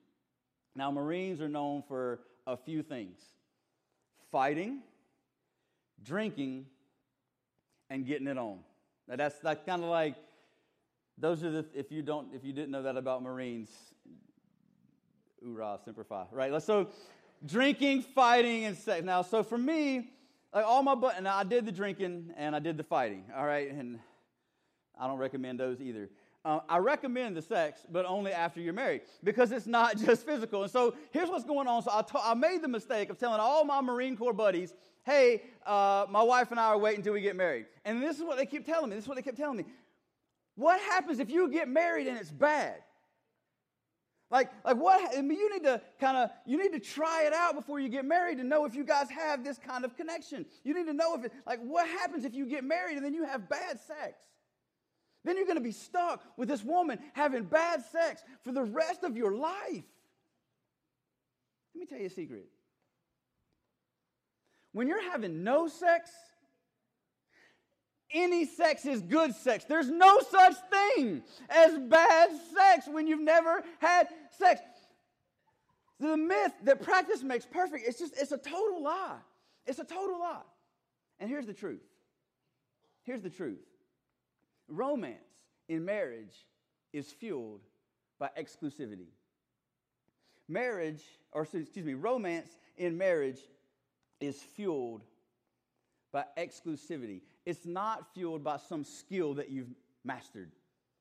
Now, 0.75 0.91
Marines 0.91 1.41
are 1.41 1.49
known 1.49 1.83
for 1.87 2.21
a 2.47 2.57
few 2.57 2.83
things: 2.83 3.21
fighting, 4.31 4.81
drinking, 6.03 6.67
and 7.91 8.07
getting 8.07 8.27
it 8.27 8.39
on. 8.39 8.61
Now, 9.09 9.17
that's 9.17 9.39
that's 9.39 9.63
kind 9.65 9.83
of 9.83 9.91
like 9.91 10.15
those 11.19 11.45
are 11.45 11.51
the 11.51 11.67
if 11.75 11.93
you 11.93 12.03
don't 12.03 12.29
if 12.35 12.45
you 12.45 12.53
didn't 12.53 12.71
know 12.71 12.83
that 12.83 12.97
about 12.97 13.23
Marines, 13.23 13.71
hoorah, 15.43 15.79
semper 15.85 16.05
fi, 16.05 16.27
right? 16.33 16.63
So, 16.63 16.89
drinking, 17.45 18.03
fighting, 18.03 18.65
and 18.65 18.77
sex. 18.77 19.05
Now, 19.05 19.23
so 19.23 19.43
for 19.43 19.59
me, 19.59 20.11
like 20.53 20.65
all 20.65 20.83
my 20.83 20.95
but 20.95 21.17
and 21.17 21.29
I 21.29 21.45
did 21.45 21.67
the 21.67 21.73
drinking 21.73 22.33
and 22.37 22.57
I 22.57 22.59
did 22.59 22.77
the 22.77 22.85
fighting. 22.85 23.25
All 23.37 23.45
right, 23.45 23.71
and 23.71 23.99
I 24.99 25.07
don't 25.07 25.19
recommend 25.19 25.61
those 25.61 25.81
either. 25.81 26.09
Uh, 26.45 26.61
I 26.69 26.77
recommend 26.77 27.37
the 27.37 27.43
sex, 27.43 27.87
but 27.91 28.05
only 28.05 28.31
after 28.31 28.61
you're 28.61 28.75
married 28.75 29.03
because 29.23 29.51
it's 29.51 29.67
not 29.67 29.97
just 30.05 30.27
physical. 30.27 30.63
And 30.63 30.71
so 30.71 30.95
here's 31.11 31.31
what's 31.31 31.45
going 31.45 31.67
on. 31.67 31.83
So 31.83 31.91
I, 32.23 32.35
made 32.35 32.63
the 32.63 32.69
mistake 32.69 33.09
of 33.09 33.19
telling 33.19 33.41
all 33.41 33.65
my 33.65 33.81
Marine 33.81 34.17
Corps 34.17 34.35
buddies, 34.35 34.75
hey, 35.05 35.43
uh, 35.67 36.07
my 36.11 36.23
wife 36.23 36.51
and 36.51 36.61
I 36.61 36.67
are 36.67 36.79
waiting 36.79 37.01
until 37.01 37.15
we 37.15 37.23
get 37.23 37.35
married. 37.35 37.67
And 37.85 38.03
this 38.03 38.19
is 38.19 38.23
what 38.23 38.37
they 38.37 38.45
keep 38.45 38.67
telling 38.67 38.91
me. 38.91 38.97
This 38.97 39.05
is 39.05 39.09
what 39.09 39.17
they 39.17 39.23
kept 39.23 39.39
telling 39.39 39.57
me. 39.57 39.65
What 40.57 40.81
happens 40.81 41.19
if 41.19 41.31
you 41.31 41.49
get 41.51 41.67
married 41.67 42.07
and 42.07 42.19
it's 42.19 42.31
bad? 42.31 42.77
Like, 44.31 44.51
like 44.65 44.77
what? 44.77 45.17
I 45.17 45.23
mean, 45.23 45.39
you 45.39 45.53
need 45.53 45.63
to 45.65 45.81
kind 46.01 46.17
of 46.17 46.31
you 46.45 46.59
need 46.59 46.73
to 46.73 46.81
try 46.81 47.25
it 47.25 47.33
out 47.33 47.55
before 47.55 47.79
you 47.79 47.89
get 47.89 48.05
married 48.05 48.39
to 48.39 48.45
know 48.45 48.65
if 48.65 48.75
you 48.75 48.85
guys 48.85 49.09
have 49.11 49.45
this 49.45 49.59
kind 49.59 49.85
of 49.85 49.97
connection. 49.97 50.45
You 50.63 50.75
need 50.75 50.87
to 50.87 50.93
know 50.93 51.15
if 51.15 51.25
it 51.25 51.33
like 51.47 51.61
what 51.61 51.87
happens 51.89 52.25
if 52.25 52.35
you 52.35 52.47
get 52.47 52.65
married 52.65 52.97
and 52.97 53.05
then 53.05 53.15
you 53.15 53.25
have 53.25 53.49
bad 53.49 53.79
sex. 53.81 54.19
Then 55.25 55.37
you're 55.37 55.47
going 55.47 55.57
to 55.57 55.63
be 55.63 55.73
stuck 55.73 56.23
with 56.37 56.49
this 56.49 56.63
woman 56.63 56.99
having 57.15 57.45
bad 57.45 57.83
sex 57.91 58.23
for 58.43 58.53
the 58.53 58.63
rest 58.63 59.05
of 59.05 59.17
your 59.17 59.35
life. 59.35 59.85
Let 61.75 61.81
me 61.81 61.87
tell 61.89 61.99
you 61.99 62.07
a 62.07 62.11
secret. 62.11 62.47
When 64.73 64.87
you're 64.87 65.11
having 65.11 65.43
no 65.43 65.69
sex, 65.69 66.11
any 68.13 68.45
sex 68.45 68.85
is 68.85 69.01
good 69.01 69.35
sex. 69.35 69.65
There's 69.65 69.89
no 69.89 70.21
such 70.21 70.55
thing 70.71 71.23
as 71.49 71.79
bad 71.79 72.31
sex 72.55 72.87
when 72.87 73.07
you've 73.07 73.21
never 73.21 73.63
had 73.81 74.09
sex. 74.39 74.61
The 76.01 76.17
myth 76.17 76.53
that 76.65 76.83
practice 76.83 77.23
makes 77.23 77.47
perfect, 77.47 77.87
it's 77.87 77.99
just, 77.99 78.15
it's 78.21 78.33
a 78.33 78.39
total 78.39 78.83
lie. 78.83 79.19
It's 79.67 79.79
a 79.79 79.85
total 79.85 80.21
lie. 80.21 80.43
And 81.19 81.31
here's 81.31 81.47
the 81.47 81.55
truth. 81.55 81.83
Here's 83.05 83.23
the 83.23 83.31
truth. 83.31 83.59
Romance 84.69 85.19
in 85.69 85.85
marriage 85.85 86.47
is 86.93 87.11
fueled 87.11 87.61
by 88.19 88.31
exclusivity. 88.39 89.09
Marriage, 90.49 91.03
or 91.33 91.43
excuse 91.43 91.85
me, 91.85 91.95
romance 91.95 92.51
in 92.77 92.97
marriage 92.97 93.41
is 94.21 94.41
fueled 94.41 95.03
by 96.13 96.25
exclusivity. 96.39 97.23
It's 97.45 97.67
not 97.67 98.15
fueled 98.15 98.45
by 98.45 98.59
some 98.59 98.85
skill 98.85 99.35
that 99.35 99.51
you've 99.51 99.75
mastered, 100.05 100.51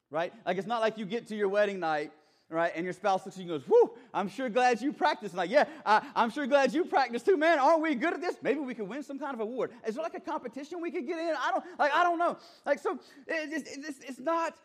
right? 0.09 0.33
Like 0.45 0.57
it's 0.57 0.67
not 0.67 0.81
like 0.81 0.97
you 0.97 1.05
get 1.05 1.27
to 1.27 1.35
your 1.35 1.49
wedding 1.49 1.79
night, 1.79 2.11
right, 2.53 2.71
and 2.75 2.83
your 2.83 2.93
spouse 2.93 3.25
looks 3.25 3.37
at 3.37 3.43
you 3.43 3.53
and 3.53 3.61
goes, 3.61 3.69
"Whoo, 3.69 3.97
I'm 4.13 4.29
sure 4.29 4.49
glad 4.49 4.81
you 4.81 4.93
practiced." 4.93 5.35
like, 5.35 5.49
yeah, 5.49 5.65
I, 5.85 6.01
am 6.15 6.29
sure 6.29 6.47
glad 6.47 6.73
you 6.73 6.85
practiced 6.85 7.25
too, 7.25 7.37
man. 7.37 7.59
Aren't 7.59 7.81
we 7.81 7.95
good 7.95 8.13
at 8.13 8.21
this? 8.21 8.35
Maybe 8.41 8.59
we 8.59 8.73
could 8.75 8.87
win 8.87 9.03
some 9.03 9.19
kind 9.19 9.33
of 9.33 9.39
award. 9.39 9.71
Is 9.87 9.95
there 9.95 10.03
like 10.03 10.15
a 10.15 10.19
competition 10.19 10.81
we 10.81 10.91
could 10.91 11.07
get 11.07 11.19
in? 11.19 11.35
I 11.35 11.51
don't 11.51 11.65
like. 11.79 11.93
I 11.93 12.03
don't 12.03 12.19
know. 12.19 12.37
Like 12.65 12.79
so, 12.79 12.99
it, 13.27 13.53
it, 13.53 13.67
it's, 13.67 13.99
it's 13.99 14.19
not 14.19 14.55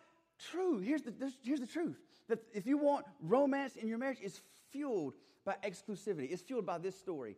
true. 0.50 0.78
Here's 0.78 1.02
the 1.02 1.12
here's 1.42 1.60
the 1.60 1.66
truth 1.66 1.98
that 2.28 2.40
if 2.52 2.66
you 2.66 2.78
want 2.78 3.06
romance 3.22 3.76
in 3.76 3.88
your 3.88 3.98
marriage, 3.98 4.18
it's 4.22 4.40
fueled 4.70 5.14
by 5.44 5.56
exclusivity. 5.64 6.30
It's 6.30 6.42
fueled 6.42 6.66
by 6.66 6.78
this 6.78 6.98
story. 6.98 7.36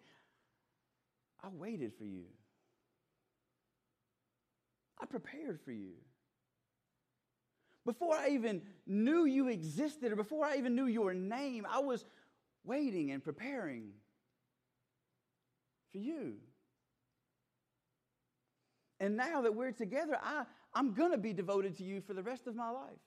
I 1.43 1.49
waited 1.49 1.95
for 1.95 2.05
you. 2.05 2.25
I 5.01 5.07
prepared 5.07 5.61
for 5.61 5.73
you. 5.73 5.93
Before 7.91 8.15
I 8.15 8.29
even 8.29 8.63
knew 8.87 9.25
you 9.25 9.49
existed 9.49 10.13
or 10.13 10.17
before 10.17 10.45
I 10.45 10.59
even 10.59 10.77
knew 10.77 10.87
your 10.87 11.13
name, 11.13 11.67
I 11.69 11.81
was 11.81 12.05
waiting 12.63 13.11
and 13.11 13.21
preparing 13.21 13.89
for 15.91 15.99
you. 15.99 16.35
And 19.01 19.17
now 19.17 19.41
that 19.41 19.57
we're 19.57 19.73
together, 19.73 20.17
I, 20.23 20.45
I'm 20.73 20.95
going 20.95 21.11
to 21.11 21.19
be 21.19 21.33
devoted 21.33 21.77
to 21.79 21.83
you 21.83 22.01
for 22.01 22.15
the 22.15 22.23
rest 22.23 22.47
of 22.47 22.55
my 22.55 22.71
life. 22.71 23.03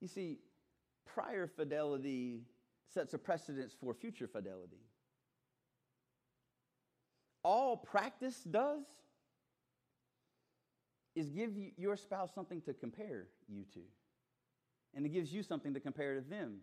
You 0.00 0.08
see, 0.08 0.38
prior 1.04 1.46
fidelity 1.46 2.40
sets 2.88 3.12
a 3.12 3.18
precedence 3.18 3.76
for 3.78 3.92
future 3.92 4.28
fidelity. 4.28 4.80
All 7.42 7.76
practice 7.76 8.42
does 8.50 8.86
is 11.14 11.28
give 11.28 11.52
your 11.76 11.98
spouse 11.98 12.30
something 12.34 12.62
to 12.62 12.72
compare 12.72 13.26
you 13.46 13.64
to. 13.74 13.80
And 14.96 15.04
it 15.04 15.10
gives 15.10 15.30
you 15.30 15.42
something 15.42 15.74
to 15.74 15.80
compare 15.80 16.14
to 16.14 16.22
them 16.22 16.56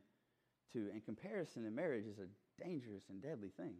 to. 0.74 0.89
And 0.91 1.06
comparison 1.06 1.65
in 1.65 1.76
marriage 1.76 2.06
is 2.06 2.17
a 2.17 2.63
dangerous 2.63 3.04
and 3.10 3.22
deadly 3.22 3.50
thing. 3.56 3.76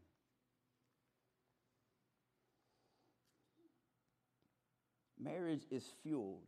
Marriage 5.20 5.64
is 5.72 5.84
fueled 6.04 6.48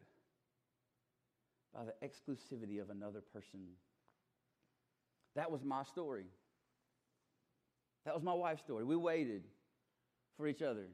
by 1.73 1.81
the 1.85 1.93
exclusivity 2.05 2.81
of 2.81 2.89
another 2.89 3.21
person. 3.33 3.61
That 5.35 5.49
was 5.49 5.63
my 5.63 5.83
story. 5.83 6.25
That 8.05 8.13
was 8.13 8.23
my 8.23 8.33
wife's 8.33 8.61
story. 8.61 8.83
We 8.83 8.95
waited 8.95 9.43
for 10.37 10.47
each 10.47 10.61
other. 10.61 10.85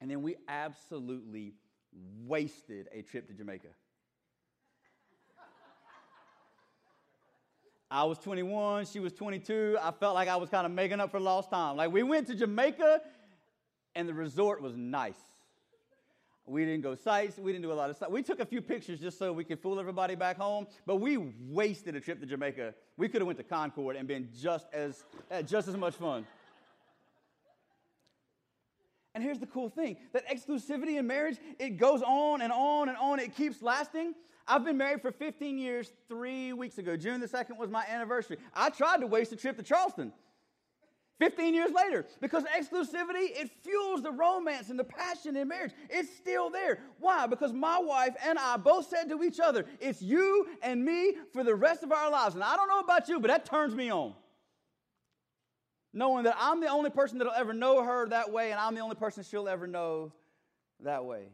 And 0.00 0.10
then 0.10 0.22
we 0.22 0.36
absolutely 0.48 1.54
wasted 2.24 2.88
a 2.92 3.02
trip 3.02 3.26
to 3.28 3.34
Jamaica. 3.34 3.68
I 7.94 8.02
was 8.02 8.18
21, 8.18 8.86
she 8.86 8.98
was 8.98 9.12
22. 9.12 9.78
I 9.80 9.92
felt 9.92 10.16
like 10.16 10.26
I 10.26 10.34
was 10.34 10.50
kind 10.50 10.66
of 10.66 10.72
making 10.72 10.98
up 10.98 11.12
for 11.12 11.20
lost 11.20 11.48
time. 11.48 11.76
Like 11.76 11.92
we 11.92 12.02
went 12.02 12.26
to 12.26 12.34
Jamaica 12.34 13.00
and 13.94 14.08
the 14.08 14.12
resort 14.12 14.60
was 14.60 14.74
nice. 14.76 15.14
We 16.44 16.64
didn't 16.64 16.80
go 16.82 16.96
sights. 16.96 17.38
We 17.38 17.52
didn't 17.52 17.62
do 17.62 17.70
a 17.70 17.74
lot 17.74 17.90
of 17.90 17.96
stuff. 17.96 18.10
We 18.10 18.24
took 18.24 18.40
a 18.40 18.44
few 18.46 18.60
pictures 18.60 18.98
just 18.98 19.16
so 19.16 19.32
we 19.32 19.44
could 19.44 19.60
fool 19.60 19.78
everybody 19.78 20.16
back 20.16 20.38
home, 20.38 20.66
but 20.86 20.96
we 20.96 21.18
wasted 21.48 21.94
a 21.94 22.00
trip 22.00 22.18
to 22.18 22.26
Jamaica. 22.26 22.74
We 22.96 23.08
could 23.08 23.20
have 23.20 23.28
went 23.28 23.38
to 23.38 23.44
Concord 23.44 23.94
and 23.94 24.08
been 24.08 24.28
just 24.36 24.66
as, 24.72 25.04
just 25.46 25.68
as 25.68 25.76
much 25.76 25.94
fun. 25.94 26.26
And 29.14 29.22
here's 29.22 29.38
the 29.38 29.46
cool 29.46 29.68
thing 29.68 29.98
that 30.12 30.26
exclusivity 30.26 30.98
in 30.98 31.06
marriage, 31.06 31.36
it 31.60 31.78
goes 31.78 32.02
on 32.02 32.42
and 32.42 32.52
on 32.52 32.88
and 32.88 32.98
on. 32.98 33.20
It 33.20 33.36
keeps 33.36 33.62
lasting. 33.62 34.14
I've 34.46 34.64
been 34.64 34.76
married 34.76 35.00
for 35.00 35.10
15 35.10 35.58
years, 35.58 35.92
three 36.08 36.52
weeks 36.52 36.78
ago. 36.78 36.96
June 36.96 37.20
the 37.20 37.28
2nd 37.28 37.56
was 37.58 37.70
my 37.70 37.84
anniversary. 37.88 38.38
I 38.54 38.70
tried 38.70 39.00
to 39.00 39.06
waste 39.06 39.32
a 39.32 39.36
trip 39.36 39.56
to 39.56 39.62
Charleston 39.62 40.12
15 41.20 41.54
years 41.54 41.70
later 41.72 42.04
because 42.20 42.44
exclusivity, 42.44 43.30
it 43.30 43.50
fuels 43.62 44.02
the 44.02 44.10
romance 44.10 44.68
and 44.68 44.78
the 44.78 44.84
passion 44.84 45.36
in 45.36 45.48
marriage. 45.48 45.72
It's 45.88 46.14
still 46.16 46.50
there. 46.50 46.80
Why? 46.98 47.26
Because 47.26 47.52
my 47.52 47.78
wife 47.78 48.14
and 48.26 48.38
I 48.38 48.56
both 48.56 48.88
said 48.88 49.08
to 49.08 49.22
each 49.22 49.40
other, 49.40 49.64
it's 49.80 50.02
you 50.02 50.48
and 50.62 50.84
me 50.84 51.14
for 51.32 51.44
the 51.44 51.54
rest 51.54 51.82
of 51.82 51.92
our 51.92 52.10
lives. 52.10 52.34
And 52.34 52.44
I 52.44 52.56
don't 52.56 52.68
know 52.68 52.80
about 52.80 53.08
you, 53.08 53.20
but 53.20 53.28
that 53.28 53.46
turns 53.46 53.74
me 53.74 53.90
on 53.90 54.14
knowing 55.94 56.24
that 56.24 56.36
I'm 56.38 56.60
the 56.60 56.68
only 56.68 56.90
person 56.90 57.18
that'll 57.18 57.32
ever 57.32 57.54
know 57.54 57.82
her 57.82 58.08
that 58.08 58.32
way, 58.32 58.50
and 58.50 58.60
I'm 58.60 58.74
the 58.74 58.80
only 58.80 58.96
person 58.96 59.22
she'll 59.22 59.48
ever 59.48 59.66
know 59.66 60.12
that 60.80 61.04
way. 61.04 61.28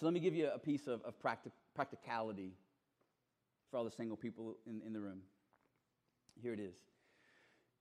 So 0.00 0.06
let 0.06 0.14
me 0.14 0.20
give 0.20 0.34
you 0.34 0.48
a 0.48 0.58
piece 0.58 0.86
of, 0.86 1.02
of 1.02 1.20
practic- 1.20 1.52
practicality 1.74 2.54
for 3.70 3.76
all 3.76 3.84
the 3.84 3.90
single 3.90 4.16
people 4.16 4.56
in, 4.66 4.80
in 4.86 4.94
the 4.94 5.00
room. 5.00 5.18
Here 6.40 6.54
it 6.54 6.58
is. 6.58 6.74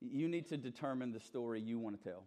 You 0.02 0.28
need 0.28 0.50
to 0.50 0.58
determine 0.58 1.14
the 1.14 1.22
story 1.22 1.62
you 1.62 1.80
want 1.80 1.98
to 1.98 2.10
tell. 2.10 2.26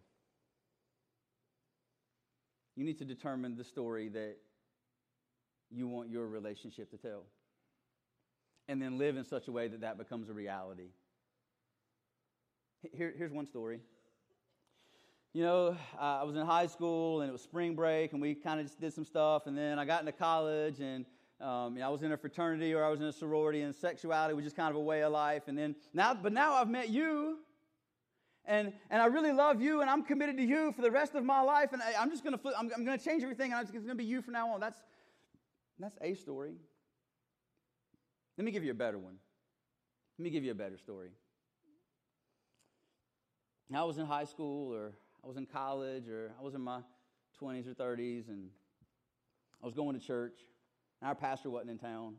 You 2.75 2.83
need 2.83 2.97
to 2.97 3.05
determine 3.05 3.55
the 3.55 3.63
story 3.63 4.09
that 4.09 4.37
you 5.69 5.87
want 5.87 6.09
your 6.09 6.27
relationship 6.27 6.89
to 6.89 6.97
tell 6.97 7.25
and 8.67 8.81
then 8.81 8.97
live 8.97 9.15
in 9.15 9.25
such 9.25 9.47
a 9.47 9.51
way 9.51 9.67
that 9.67 9.81
that 9.81 9.99
becomes 9.99 10.27
a 10.27 10.33
reality. 10.33 10.89
Here, 12.91 13.13
here's 13.15 13.31
one 13.31 13.45
story. 13.45 13.79
You 15.35 15.41
know, 15.41 15.75
I 15.99 16.21
was 16.23 16.35
in 16.35 16.45
high 16.45 16.67
school 16.67 17.21
and 17.21 17.29
it 17.29 17.31
was 17.31 17.41
spring 17.41 17.73
break, 17.73 18.13
and 18.13 18.21
we 18.21 18.35
kind 18.35 18.59
of 18.59 18.67
just 18.67 18.79
did 18.79 18.93
some 18.93 19.03
stuff. 19.03 19.47
And 19.47 19.57
then 19.57 19.79
I 19.79 19.85
got 19.85 20.01
into 20.01 20.11
college, 20.11 20.79
and 20.79 21.05
um, 21.41 21.73
you 21.73 21.79
know, 21.79 21.87
I 21.87 21.89
was 21.89 22.03
in 22.03 22.11
a 22.11 22.17
fraternity 22.17 22.75
or 22.75 22.83
I 22.83 22.89
was 22.89 23.01
in 23.01 23.07
a 23.07 23.11
sorority, 23.11 23.61
and 23.61 23.73
sexuality 23.73 24.35
was 24.35 24.43
just 24.43 24.55
kind 24.55 24.69
of 24.69 24.75
a 24.75 24.79
way 24.79 25.01
of 25.01 25.11
life. 25.11 25.47
And 25.47 25.57
then 25.57 25.75
now, 25.91 26.13
but 26.13 26.33
now 26.33 26.53
I've 26.53 26.69
met 26.69 26.89
you, 26.89 27.39
and 28.45 28.73
and 28.91 29.01
I 29.01 29.07
really 29.07 29.31
love 29.31 29.59
you, 29.59 29.81
and 29.81 29.89
I'm 29.89 30.03
committed 30.03 30.37
to 30.37 30.43
you 30.43 30.71
for 30.71 30.83
the 30.83 30.91
rest 30.91 31.15
of 31.15 31.25
my 31.25 31.41
life. 31.41 31.69
And 31.73 31.81
I, 31.81 31.93
am 31.99 32.11
just 32.11 32.23
gonna 32.23 32.39
I'm, 32.55 32.69
I'm 32.75 32.85
gonna 32.85 32.99
change 32.99 33.23
everything, 33.23 33.53
and 33.53 33.61
it's 33.61 33.71
gonna 33.71 33.95
be 33.95 34.05
you 34.05 34.21
from 34.21 34.33
now 34.33 34.53
on. 34.53 34.59
That's 34.59 34.83
that's 35.79 35.97
a 35.99 36.13
story. 36.13 36.53
Let 38.37 38.45
me 38.45 38.51
give 38.51 38.63
you 38.63 38.71
a 38.71 38.75
better 38.75 38.99
one. 38.99 39.15
Let 40.19 40.23
me 40.25 40.29
give 40.29 40.43
you 40.43 40.51
a 40.51 40.55
better 40.55 40.77
story. 40.77 41.09
I 43.75 43.83
was 43.83 43.97
in 43.97 44.05
high 44.05 44.25
school, 44.25 44.71
or 44.71 44.93
I 45.23 45.27
was 45.27 45.37
in 45.37 45.45
college, 45.45 46.09
or 46.09 46.33
I 46.37 46.43
was 46.43 46.53
in 46.53 46.61
my 46.61 46.79
20s 47.41 47.65
or 47.67 47.73
30s, 47.73 48.27
and 48.27 48.49
I 49.61 49.65
was 49.65 49.73
going 49.73 49.97
to 49.97 50.05
church. 50.05 50.39
And 51.01 51.07
our 51.07 51.15
pastor 51.15 51.49
wasn't 51.49 51.71
in 51.71 51.77
town. 51.77 52.15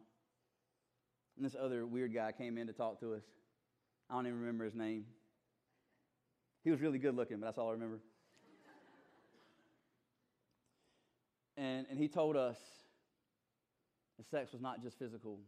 And 1.36 1.44
this 1.44 1.54
other 1.60 1.86
weird 1.86 2.14
guy 2.14 2.32
came 2.32 2.56
in 2.56 2.66
to 2.66 2.72
talk 2.72 3.00
to 3.00 3.14
us. 3.14 3.24
I 4.08 4.14
don't 4.14 4.26
even 4.26 4.40
remember 4.40 4.64
his 4.64 4.74
name. 4.74 5.04
He 6.62 6.70
was 6.70 6.80
really 6.80 6.98
good 6.98 7.14
looking, 7.14 7.40
but 7.40 7.46
that's 7.46 7.58
all 7.58 7.68
I 7.68 7.72
remember. 7.72 8.00
and, 11.58 11.86
and 11.90 11.98
he 11.98 12.08
told 12.08 12.36
us 12.36 12.56
that 14.16 14.26
sex 14.30 14.52
was 14.52 14.62
not 14.62 14.82
just 14.82 14.98
physical. 14.98 15.40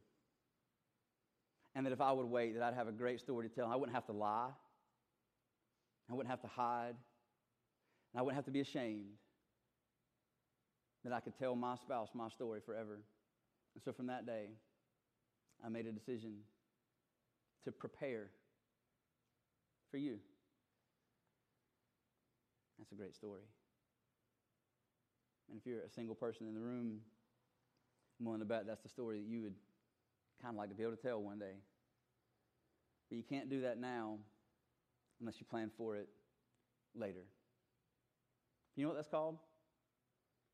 And 1.75 1.87
that 1.87 1.93
if 1.93 2.03
I 2.03 2.13
would 2.13 2.27
wait, 2.27 2.55
that 2.55 2.63
I'd 2.63 2.75
have 2.75 2.89
a 2.89 2.93
great 2.93 3.21
story 3.21 3.49
to 3.49 3.55
tell. 3.55 3.67
I 3.67 3.77
wouldn't 3.77 3.95
have 3.95 4.07
to 4.07 4.13
lie. 4.13 4.51
I 6.11 6.15
wouldn't 6.15 6.31
have 6.31 6.43
to 6.43 6.49
hide. 6.49 6.97
And 8.17 8.21
I 8.21 8.23
wouldn't 8.23 8.37
have 8.37 8.47
to 8.47 8.51
be 8.51 8.61
ashamed. 8.61 9.11
That 11.05 11.13
I 11.13 11.21
could 11.21 11.39
tell 11.39 11.55
my 11.55 11.77
spouse 11.77 12.09
my 12.15 12.31
story 12.31 12.61
forever. 12.65 12.99
And 13.75 13.85
so 13.85 13.93
from 13.93 14.07
that 14.07 14.25
day, 14.25 14.47
I 15.63 15.69
made 15.69 15.87
a 15.87 15.93
decision 15.93 16.39
to 17.67 17.73
prepare 17.73 18.31
for 19.91 19.99
you. 19.99 20.19
That's 22.79 22.91
a 22.91 22.95
great 22.95 23.15
story. 23.15 23.43
And 25.51 25.59
if 25.61 25.67
you're 25.67 25.83
a 25.83 25.91
single 25.91 26.15
person 26.15 26.47
in 26.47 26.55
the 26.55 26.61
room, 26.61 27.01
I'm 28.19 28.25
willing 28.25 28.41
to 28.41 28.47
bet 28.47 28.67
that's 28.67 28.83
the 28.83 28.89
story 28.89 29.21
that 29.21 29.29
you 29.29 29.43
would 29.43 29.55
kind 30.41 30.55
of 30.55 30.59
like 30.59 30.71
to 30.71 30.75
be 30.75 30.85
able 30.85 30.97
to 30.97 31.03
tell 31.03 31.21
one 31.21 31.39
day. 31.39 31.57
But 33.11 33.17
you 33.17 33.25
can't 33.29 33.51
do 33.51 33.61
that 33.61 33.79
now 33.79 34.17
unless 35.21 35.35
you 35.39 35.45
plan 35.45 35.71
for 35.77 35.97
it 35.97 36.09
later. 36.95 37.27
You 38.77 38.85
know 38.85 38.91
what 38.91 38.97
that's 38.97 39.09
called? 39.09 39.39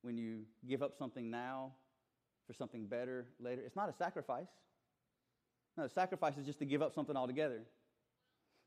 When 0.03 0.17
you 0.17 0.43
give 0.67 0.83
up 0.83 0.97
something 0.97 1.31
now 1.31 1.73
for 2.47 2.55
something 2.55 2.87
better 2.87 3.27
later. 3.41 3.63
It's 3.65 3.77
not 3.77 3.89
a 3.89 3.93
sacrifice. 3.93 4.49
No, 5.77 5.85
a 5.85 5.89
sacrifice 5.89 6.37
is 6.37 6.47
just 6.47 6.59
to 6.59 6.65
give 6.65 6.83
up 6.83 6.93
something 6.95 7.17
altogether. 7.17 7.63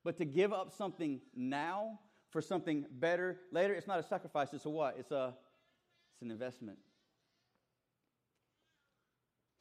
But 0.04 0.18
to 0.18 0.26
give 0.26 0.54
up 0.54 0.72
something 0.72 1.22
now 1.36 2.00
for 2.30 2.42
something 2.42 2.86
better 2.92 3.38
later, 3.52 3.74
it's 3.74 3.88
not 3.88 4.00
a 4.00 4.04
sacrifice, 4.04 4.54
it's 4.54 4.66
a 4.66 4.70
what? 4.70 4.96
It's 5.00 5.12
a 5.12 5.34
it's 6.16 6.22
an 6.22 6.32
investment. 6.32 6.78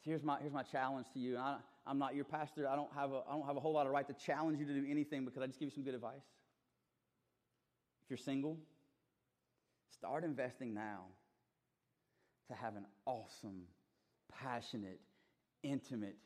So 0.04 0.11
here's 0.11 0.22
my, 0.22 0.38
here's 0.38 0.52
my 0.52 0.62
challenge 0.62 1.07
to 1.14 1.18
you. 1.18 1.37
I, 1.37 1.57
am 1.87 1.98
not 1.98 2.14
your 2.14 2.24
pastor. 2.24 2.68
I 2.68 2.76
don't, 2.76 2.92
have 2.94 3.11
a, 3.11 3.22
I 3.28 3.33
don't 3.33 3.46
have 3.46 3.57
a 3.57 3.61
whole 3.61 3.72
lot 3.72 3.87
of 3.87 3.92
right 3.92 4.07
to 4.07 4.14
challenge 4.14 4.61
you 4.61 4.66
to 4.66 4.72
do 4.72 4.87
anything 4.88 5.24
because 5.24 5.42
I 5.42 5.46
just 5.46 5.59
give 5.59 5.66
you 5.66 5.74
some 5.74 5.83
good 5.83 5.94
advice. 5.94 6.22
If 8.04 8.11
you're 8.11 8.18
single, 8.18 8.59
start 9.94 10.24
investing 10.24 10.74
now 10.74 11.04
to 12.48 12.54
have 12.54 12.76
an 12.76 12.85
awesome, 13.07 13.62
passionate, 14.40 15.00
intimate, 15.62 16.16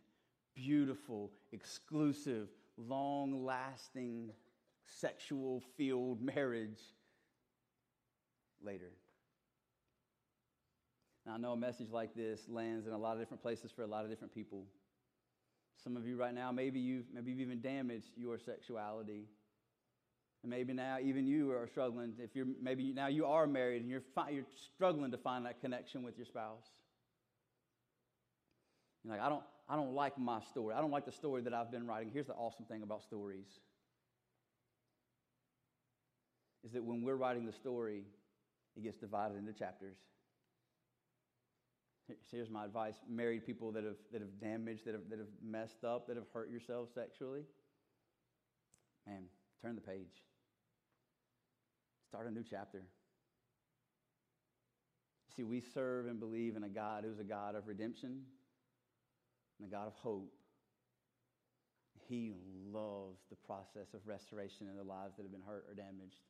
beautiful, 0.54 1.30
exclusive, 1.52 2.48
long 2.76 3.44
lasting, 3.44 4.30
sexual 5.00 5.62
filled 5.76 6.20
marriage 6.20 6.80
later. 8.62 8.90
Now, 11.26 11.34
I 11.34 11.38
know 11.38 11.52
a 11.52 11.56
message 11.56 11.90
like 11.92 12.14
this 12.14 12.40
lands 12.48 12.86
in 12.86 12.92
a 12.92 12.98
lot 12.98 13.12
of 13.12 13.18
different 13.20 13.42
places 13.42 13.70
for 13.70 13.82
a 13.82 13.86
lot 13.86 14.04
of 14.04 14.10
different 14.10 14.34
people. 14.34 14.64
Some 15.84 15.96
of 15.96 16.06
you 16.06 16.16
right 16.16 16.34
now, 16.34 16.50
maybe 16.50 16.80
you've, 16.80 17.04
maybe 17.12 17.30
you've 17.30 17.40
even 17.40 17.60
damaged 17.60 18.10
your 18.16 18.38
sexuality. 18.38 19.26
And 20.42 20.50
maybe 20.50 20.72
now 20.72 20.98
even 21.02 21.26
you 21.26 21.50
are 21.52 21.66
struggling. 21.66 22.12
If 22.18 22.36
you're, 22.36 22.46
maybe 22.62 22.92
now 22.92 23.08
you 23.08 23.26
are 23.26 23.46
married 23.46 23.82
and 23.82 23.90
you're, 23.90 24.04
fi- 24.14 24.30
you're 24.30 24.46
struggling 24.74 25.10
to 25.10 25.18
find 25.18 25.44
that 25.46 25.60
connection 25.60 26.02
with 26.02 26.16
your 26.16 26.26
spouse. 26.26 26.66
You're 29.04 29.14
like, 29.14 29.22
I 29.22 29.28
don't, 29.28 29.42
I 29.68 29.76
don't 29.76 29.94
like 29.94 30.16
my 30.18 30.40
story. 30.42 30.74
I 30.74 30.80
don't 30.80 30.90
like 30.90 31.06
the 31.06 31.12
story 31.12 31.42
that 31.42 31.52
I've 31.52 31.70
been 31.70 31.86
writing. 31.86 32.10
Here's 32.12 32.26
the 32.26 32.34
awesome 32.34 32.64
thing 32.66 32.82
about 32.82 33.02
stories 33.02 33.46
is 36.64 36.72
that 36.72 36.84
when 36.84 37.02
we're 37.02 37.16
writing 37.16 37.46
the 37.46 37.52
story, 37.52 38.04
it 38.76 38.82
gets 38.82 38.98
divided 38.98 39.38
into 39.38 39.52
chapters. 39.52 39.96
Here's 42.30 42.48
my 42.48 42.64
advice 42.64 42.94
married 43.08 43.44
people 43.44 43.70
that 43.72 43.84
have, 43.84 43.96
that 44.12 44.20
have 44.22 44.40
damaged, 44.40 44.86
that 44.86 44.94
have, 44.94 45.08
that 45.10 45.18
have 45.18 45.28
messed 45.44 45.84
up, 45.84 46.06
that 46.08 46.16
have 46.16 46.26
hurt 46.32 46.50
yourself 46.50 46.88
sexually. 46.94 47.42
Man, 49.06 49.24
turn 49.62 49.74
the 49.74 49.80
page. 49.80 50.22
Start 52.08 52.26
a 52.26 52.30
new 52.30 52.44
chapter. 52.48 52.82
See, 55.36 55.42
we 55.42 55.60
serve 55.60 56.06
and 56.06 56.18
believe 56.18 56.56
in 56.56 56.64
a 56.64 56.68
God 56.68 57.04
who's 57.04 57.18
a 57.18 57.24
God 57.24 57.54
of 57.54 57.68
redemption 57.68 58.22
and 59.58 59.68
a 59.68 59.70
God 59.70 59.86
of 59.86 59.94
hope. 59.94 60.32
He 62.08 62.32
loves 62.72 63.20
the 63.28 63.36
process 63.36 63.92
of 63.94 64.00
restoration 64.06 64.68
in 64.68 64.76
the 64.76 64.82
lives 64.82 65.16
that 65.16 65.22
have 65.22 65.32
been 65.32 65.42
hurt 65.46 65.66
or 65.68 65.74
damaged. 65.74 66.22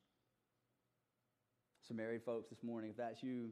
So, 1.87 1.93
married 1.93 2.23
folks, 2.23 2.49
this 2.49 2.61
morning, 2.61 2.91
if 2.91 2.97
that's 2.97 3.23
you 3.23 3.49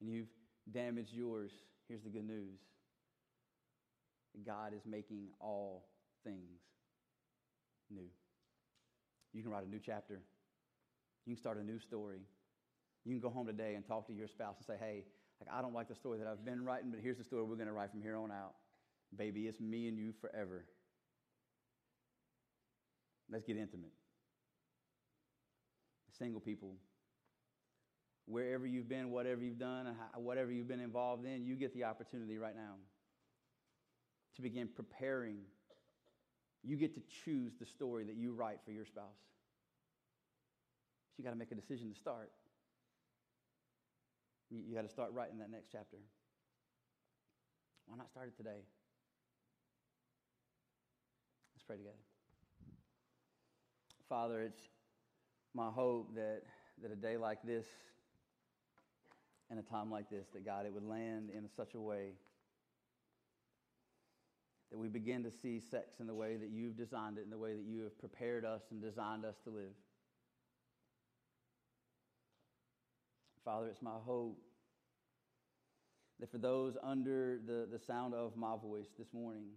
and 0.00 0.10
you've 0.10 0.28
damaged 0.72 1.12
yours, 1.12 1.52
here's 1.88 2.02
the 2.02 2.10
good 2.10 2.26
news 2.26 2.58
God 4.44 4.74
is 4.74 4.82
making 4.84 5.28
all 5.40 5.86
things 6.24 6.60
new. 7.90 8.08
You 9.36 9.42
can 9.42 9.52
write 9.52 9.66
a 9.66 9.68
new 9.68 9.80
chapter, 9.84 10.22
you 11.26 11.34
can 11.34 11.40
start 11.40 11.58
a 11.58 11.62
new 11.62 11.78
story. 11.78 12.20
You 13.04 13.12
can 13.12 13.20
go 13.20 13.28
home 13.28 13.46
today 13.46 13.74
and 13.74 13.86
talk 13.86 14.06
to 14.08 14.12
your 14.12 14.26
spouse 14.26 14.56
and 14.56 14.66
say, 14.66 14.74
hey, 14.80 15.04
like, 15.40 15.48
I 15.52 15.60
don't 15.60 15.74
like 15.74 15.88
the 15.88 15.94
story 15.94 16.18
that 16.18 16.26
I've 16.26 16.44
been 16.44 16.64
writing, 16.64 16.90
but 16.90 17.00
here's 17.00 17.18
the 17.18 17.24
story 17.24 17.42
we're 17.44 17.54
going 17.54 17.68
to 17.68 17.72
write 17.72 17.90
from 17.90 18.00
here 18.00 18.16
on 18.16 18.32
out. 18.32 18.54
Baby, 19.14 19.46
it's 19.46 19.60
me 19.60 19.86
and 19.86 19.98
you 19.98 20.12
forever. 20.20 20.64
Let's 23.30 23.44
get 23.44 23.56
intimate. 23.56 23.92
Single 26.18 26.40
people, 26.40 26.76
wherever 28.24 28.66
you've 28.66 28.88
been, 28.88 29.10
whatever 29.10 29.42
you've 29.42 29.58
done, 29.58 29.94
whatever 30.16 30.50
you've 30.50 30.66
been 30.66 30.80
involved 30.80 31.26
in, 31.26 31.44
you 31.44 31.56
get 31.56 31.74
the 31.74 31.84
opportunity 31.84 32.38
right 32.38 32.56
now 32.56 32.76
to 34.36 34.42
begin 34.42 34.68
preparing. 34.74 35.36
You 36.66 36.76
get 36.76 36.94
to 36.94 37.02
choose 37.24 37.52
the 37.60 37.66
story 37.66 38.04
that 38.04 38.16
you 38.16 38.32
write 38.32 38.58
for 38.64 38.72
your 38.72 38.84
spouse. 38.84 39.04
You 41.16 41.24
got 41.24 41.30
to 41.30 41.36
make 41.36 41.52
a 41.52 41.54
decision 41.54 41.92
to 41.92 41.98
start. 41.98 42.30
You, 44.50 44.58
you 44.68 44.74
got 44.74 44.82
to 44.82 44.88
start 44.88 45.12
writing 45.12 45.38
that 45.38 45.50
next 45.50 45.68
chapter. 45.70 45.96
Why 47.86 47.96
not 47.96 48.10
start 48.10 48.28
it 48.28 48.36
today? 48.36 48.64
Let's 51.54 51.62
pray 51.66 51.76
together. 51.76 51.94
Father, 54.08 54.42
it's 54.42 54.60
my 55.54 55.70
hope 55.70 56.14
that, 56.16 56.42
that 56.82 56.90
a 56.90 56.96
day 56.96 57.16
like 57.16 57.38
this 57.44 57.66
and 59.50 59.60
a 59.60 59.62
time 59.62 59.90
like 59.90 60.10
this, 60.10 60.26
that 60.34 60.44
God, 60.44 60.66
it 60.66 60.72
would 60.72 60.84
land 60.84 61.30
in 61.32 61.48
such 61.56 61.74
a 61.74 61.80
way 61.80 62.10
that 64.70 64.78
we 64.78 64.88
begin 64.88 65.22
to 65.22 65.30
see 65.30 65.60
sex 65.60 66.00
in 66.00 66.06
the 66.06 66.14
way 66.14 66.36
that 66.36 66.50
you've 66.50 66.76
designed 66.76 67.18
it, 67.18 67.24
in 67.24 67.30
the 67.30 67.38
way 67.38 67.54
that 67.54 67.64
you 67.64 67.82
have 67.82 67.98
prepared 67.98 68.44
us 68.44 68.62
and 68.70 68.82
designed 68.82 69.24
us 69.24 69.36
to 69.44 69.50
live. 69.50 69.74
Father, 73.44 73.68
it's 73.68 73.82
my 73.82 73.94
hope 74.04 74.38
that 76.18 76.30
for 76.30 76.38
those 76.38 76.76
under 76.82 77.38
the, 77.46 77.68
the 77.70 77.78
sound 77.78 78.14
of 78.14 78.36
my 78.36 78.56
voice 78.56 78.88
this 78.98 79.12
morning, 79.12 79.50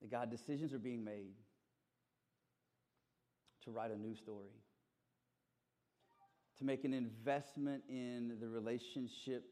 that 0.00 0.10
God, 0.10 0.30
decisions 0.30 0.72
are 0.72 0.78
being 0.78 1.04
made 1.04 1.34
to 3.64 3.70
write 3.70 3.90
a 3.90 3.96
new 3.96 4.16
story 4.16 4.48
to 6.58 6.64
make 6.64 6.84
an 6.84 6.92
investment 6.92 7.82
in 7.88 8.36
the 8.40 8.48
relationship 8.48 9.44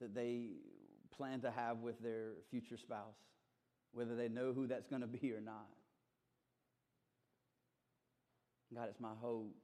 that 0.00 0.14
they 0.14 0.48
plan 1.16 1.40
to 1.40 1.50
have 1.50 1.78
with 1.78 2.00
their 2.00 2.32
future 2.50 2.76
spouse, 2.76 3.16
whether 3.92 4.14
they 4.16 4.28
know 4.28 4.52
who 4.52 4.66
that's 4.66 4.86
going 4.86 5.02
to 5.02 5.08
be 5.08 5.32
or 5.32 5.40
not. 5.40 5.68
God, 8.74 8.88
it's 8.90 9.00
my 9.00 9.12
hope 9.20 9.54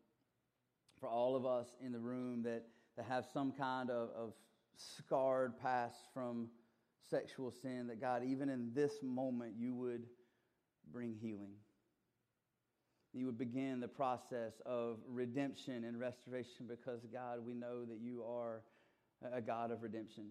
for 1.01 1.09
all 1.09 1.34
of 1.34 1.46
us 1.46 1.68
in 1.84 1.92
the 1.92 1.98
room 1.98 2.42
that, 2.42 2.62
that 2.96 3.07
have 3.07 3.26
some 3.32 3.53
kind 3.53 3.90
of, 3.90 4.11
of 4.16 4.32
scarred 4.76 5.59
past 5.61 5.96
from 6.14 6.48
sexual 7.11 7.51
sin, 7.51 7.88
that 7.88 8.01
God, 8.01 8.22
even 8.24 8.48
in 8.48 8.70
this 8.74 8.92
moment, 9.03 9.55
you 9.59 9.74
would 9.74 10.05
bring 10.92 11.14
healing 11.20 11.55
you 13.12 13.26
would 13.26 13.38
begin 13.38 13.80
the 13.80 13.88
process 13.88 14.61
of 14.64 14.98
redemption 15.09 15.84
and 15.84 15.98
restoration 15.98 16.66
because, 16.68 17.01
God, 17.12 17.44
we 17.44 17.55
know 17.55 17.84
that 17.84 17.98
you 18.01 18.22
are 18.22 18.62
a 19.32 19.40
God 19.40 19.72
of 19.72 19.82
redemption. 19.82 20.26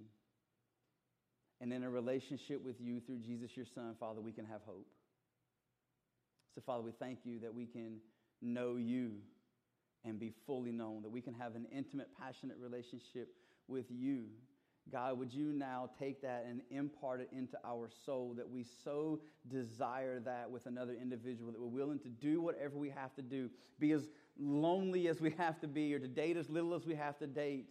And 1.62 1.74
in 1.74 1.84
a 1.84 1.90
relationship 1.90 2.64
with 2.64 2.80
you 2.80 3.02
through 3.02 3.20
Jesus, 3.20 3.52
your 3.56 3.66
Son, 3.76 3.96
Father, 4.00 4.22
we 4.22 4.32
can 4.32 4.46
have 4.46 4.62
hope. 4.66 4.88
So, 6.56 6.62
Father, 6.66 6.84
we 6.84 6.92
thank 6.92 7.20
you 7.24 7.40
that 7.40 7.54
we 7.54 7.66
can 7.66 7.98
know 8.42 8.76
you 8.78 9.12
and 10.06 10.20
be 10.20 10.34
fully 10.48 10.72
known, 10.72 11.02
that 11.02 11.12
we 11.12 11.22
can 11.22 11.34
have 11.34 11.56
an 11.56 11.66
intimate, 11.72 12.08
passionate 12.18 12.58
relationship 12.58 13.34
with 13.68 13.86
you 13.90 14.26
God, 14.92 15.20
would 15.20 15.34
you 15.34 15.54
now 15.54 15.90
take 16.00 16.22
that 16.22 16.46
and 16.48 16.62
impart 16.72 17.22
it 17.22 17.30
into 17.32 17.58
our 17.64 17.90
soul 18.06 18.34
that 18.38 18.50
we 18.50 18.66
so 18.84 19.20
desire 19.48 20.20
that 20.22 20.50
with 20.50 20.66
another 20.66 20.96
individual, 21.00 21.52
that 21.52 21.62
we're 21.62 21.68
willing 21.68 22.00
to 22.00 22.10
do 22.10 22.42
whatever 22.42 22.78
we 22.78 22.90
have 22.90 23.14
to 23.16 23.22
do, 23.22 23.50
be 23.80 23.92
as 23.92 24.10
lonely 24.40 25.08
as 25.08 25.22
we 25.22 25.32
have 25.38 25.60
to 25.62 25.68
be, 25.68 25.94
or 25.94 26.00
to 26.00 26.08
date 26.08 26.38
as 26.38 26.50
little 26.50 26.74
as 26.74 26.86
we 26.86 26.96
have 26.96 27.18
to 27.20 27.28
date, 27.28 27.68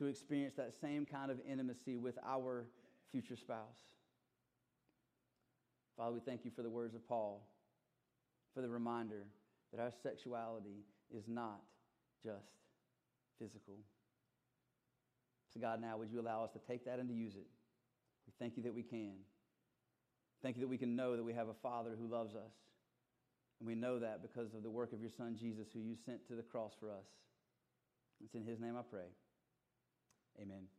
to 0.00 0.06
experience 0.06 0.54
that 0.54 0.72
same 0.80 1.04
kind 1.04 1.30
of 1.30 1.38
intimacy 1.46 1.98
with 1.98 2.16
our 2.26 2.64
future 3.12 3.36
spouse. 3.36 3.76
Father, 5.94 6.14
we 6.14 6.20
thank 6.20 6.42
you 6.46 6.50
for 6.50 6.62
the 6.62 6.70
words 6.70 6.94
of 6.94 7.06
Paul, 7.06 7.46
for 8.54 8.62
the 8.62 8.68
reminder 8.68 9.26
that 9.70 9.80
our 9.80 9.92
sexuality 10.02 10.86
is 11.14 11.24
not 11.28 11.60
just 12.24 12.48
physical. 13.38 13.74
So, 15.52 15.60
God, 15.60 15.82
now 15.82 15.98
would 15.98 16.10
you 16.10 16.18
allow 16.18 16.44
us 16.44 16.52
to 16.52 16.60
take 16.66 16.86
that 16.86 16.98
and 16.98 17.08
to 17.10 17.14
use 17.14 17.34
it? 17.34 17.46
We 18.26 18.32
thank 18.38 18.56
you 18.56 18.62
that 18.62 18.74
we 18.74 18.82
can. 18.82 19.16
Thank 20.42 20.56
you 20.56 20.62
that 20.62 20.68
we 20.68 20.78
can 20.78 20.96
know 20.96 21.14
that 21.14 21.22
we 21.22 21.34
have 21.34 21.48
a 21.48 21.54
Father 21.62 21.90
who 22.00 22.06
loves 22.06 22.34
us. 22.34 22.54
And 23.58 23.66
we 23.66 23.74
know 23.74 23.98
that 23.98 24.22
because 24.22 24.54
of 24.54 24.62
the 24.62 24.70
work 24.70 24.94
of 24.94 25.02
your 25.02 25.10
Son, 25.10 25.36
Jesus, 25.38 25.68
who 25.74 25.80
you 25.80 25.94
sent 26.06 26.26
to 26.28 26.34
the 26.34 26.42
cross 26.42 26.72
for 26.80 26.90
us. 26.90 27.04
It's 28.24 28.34
in 28.34 28.44
his 28.44 28.58
name 28.58 28.76
I 28.78 28.82
pray. 28.88 29.10
Amen. 30.40 30.70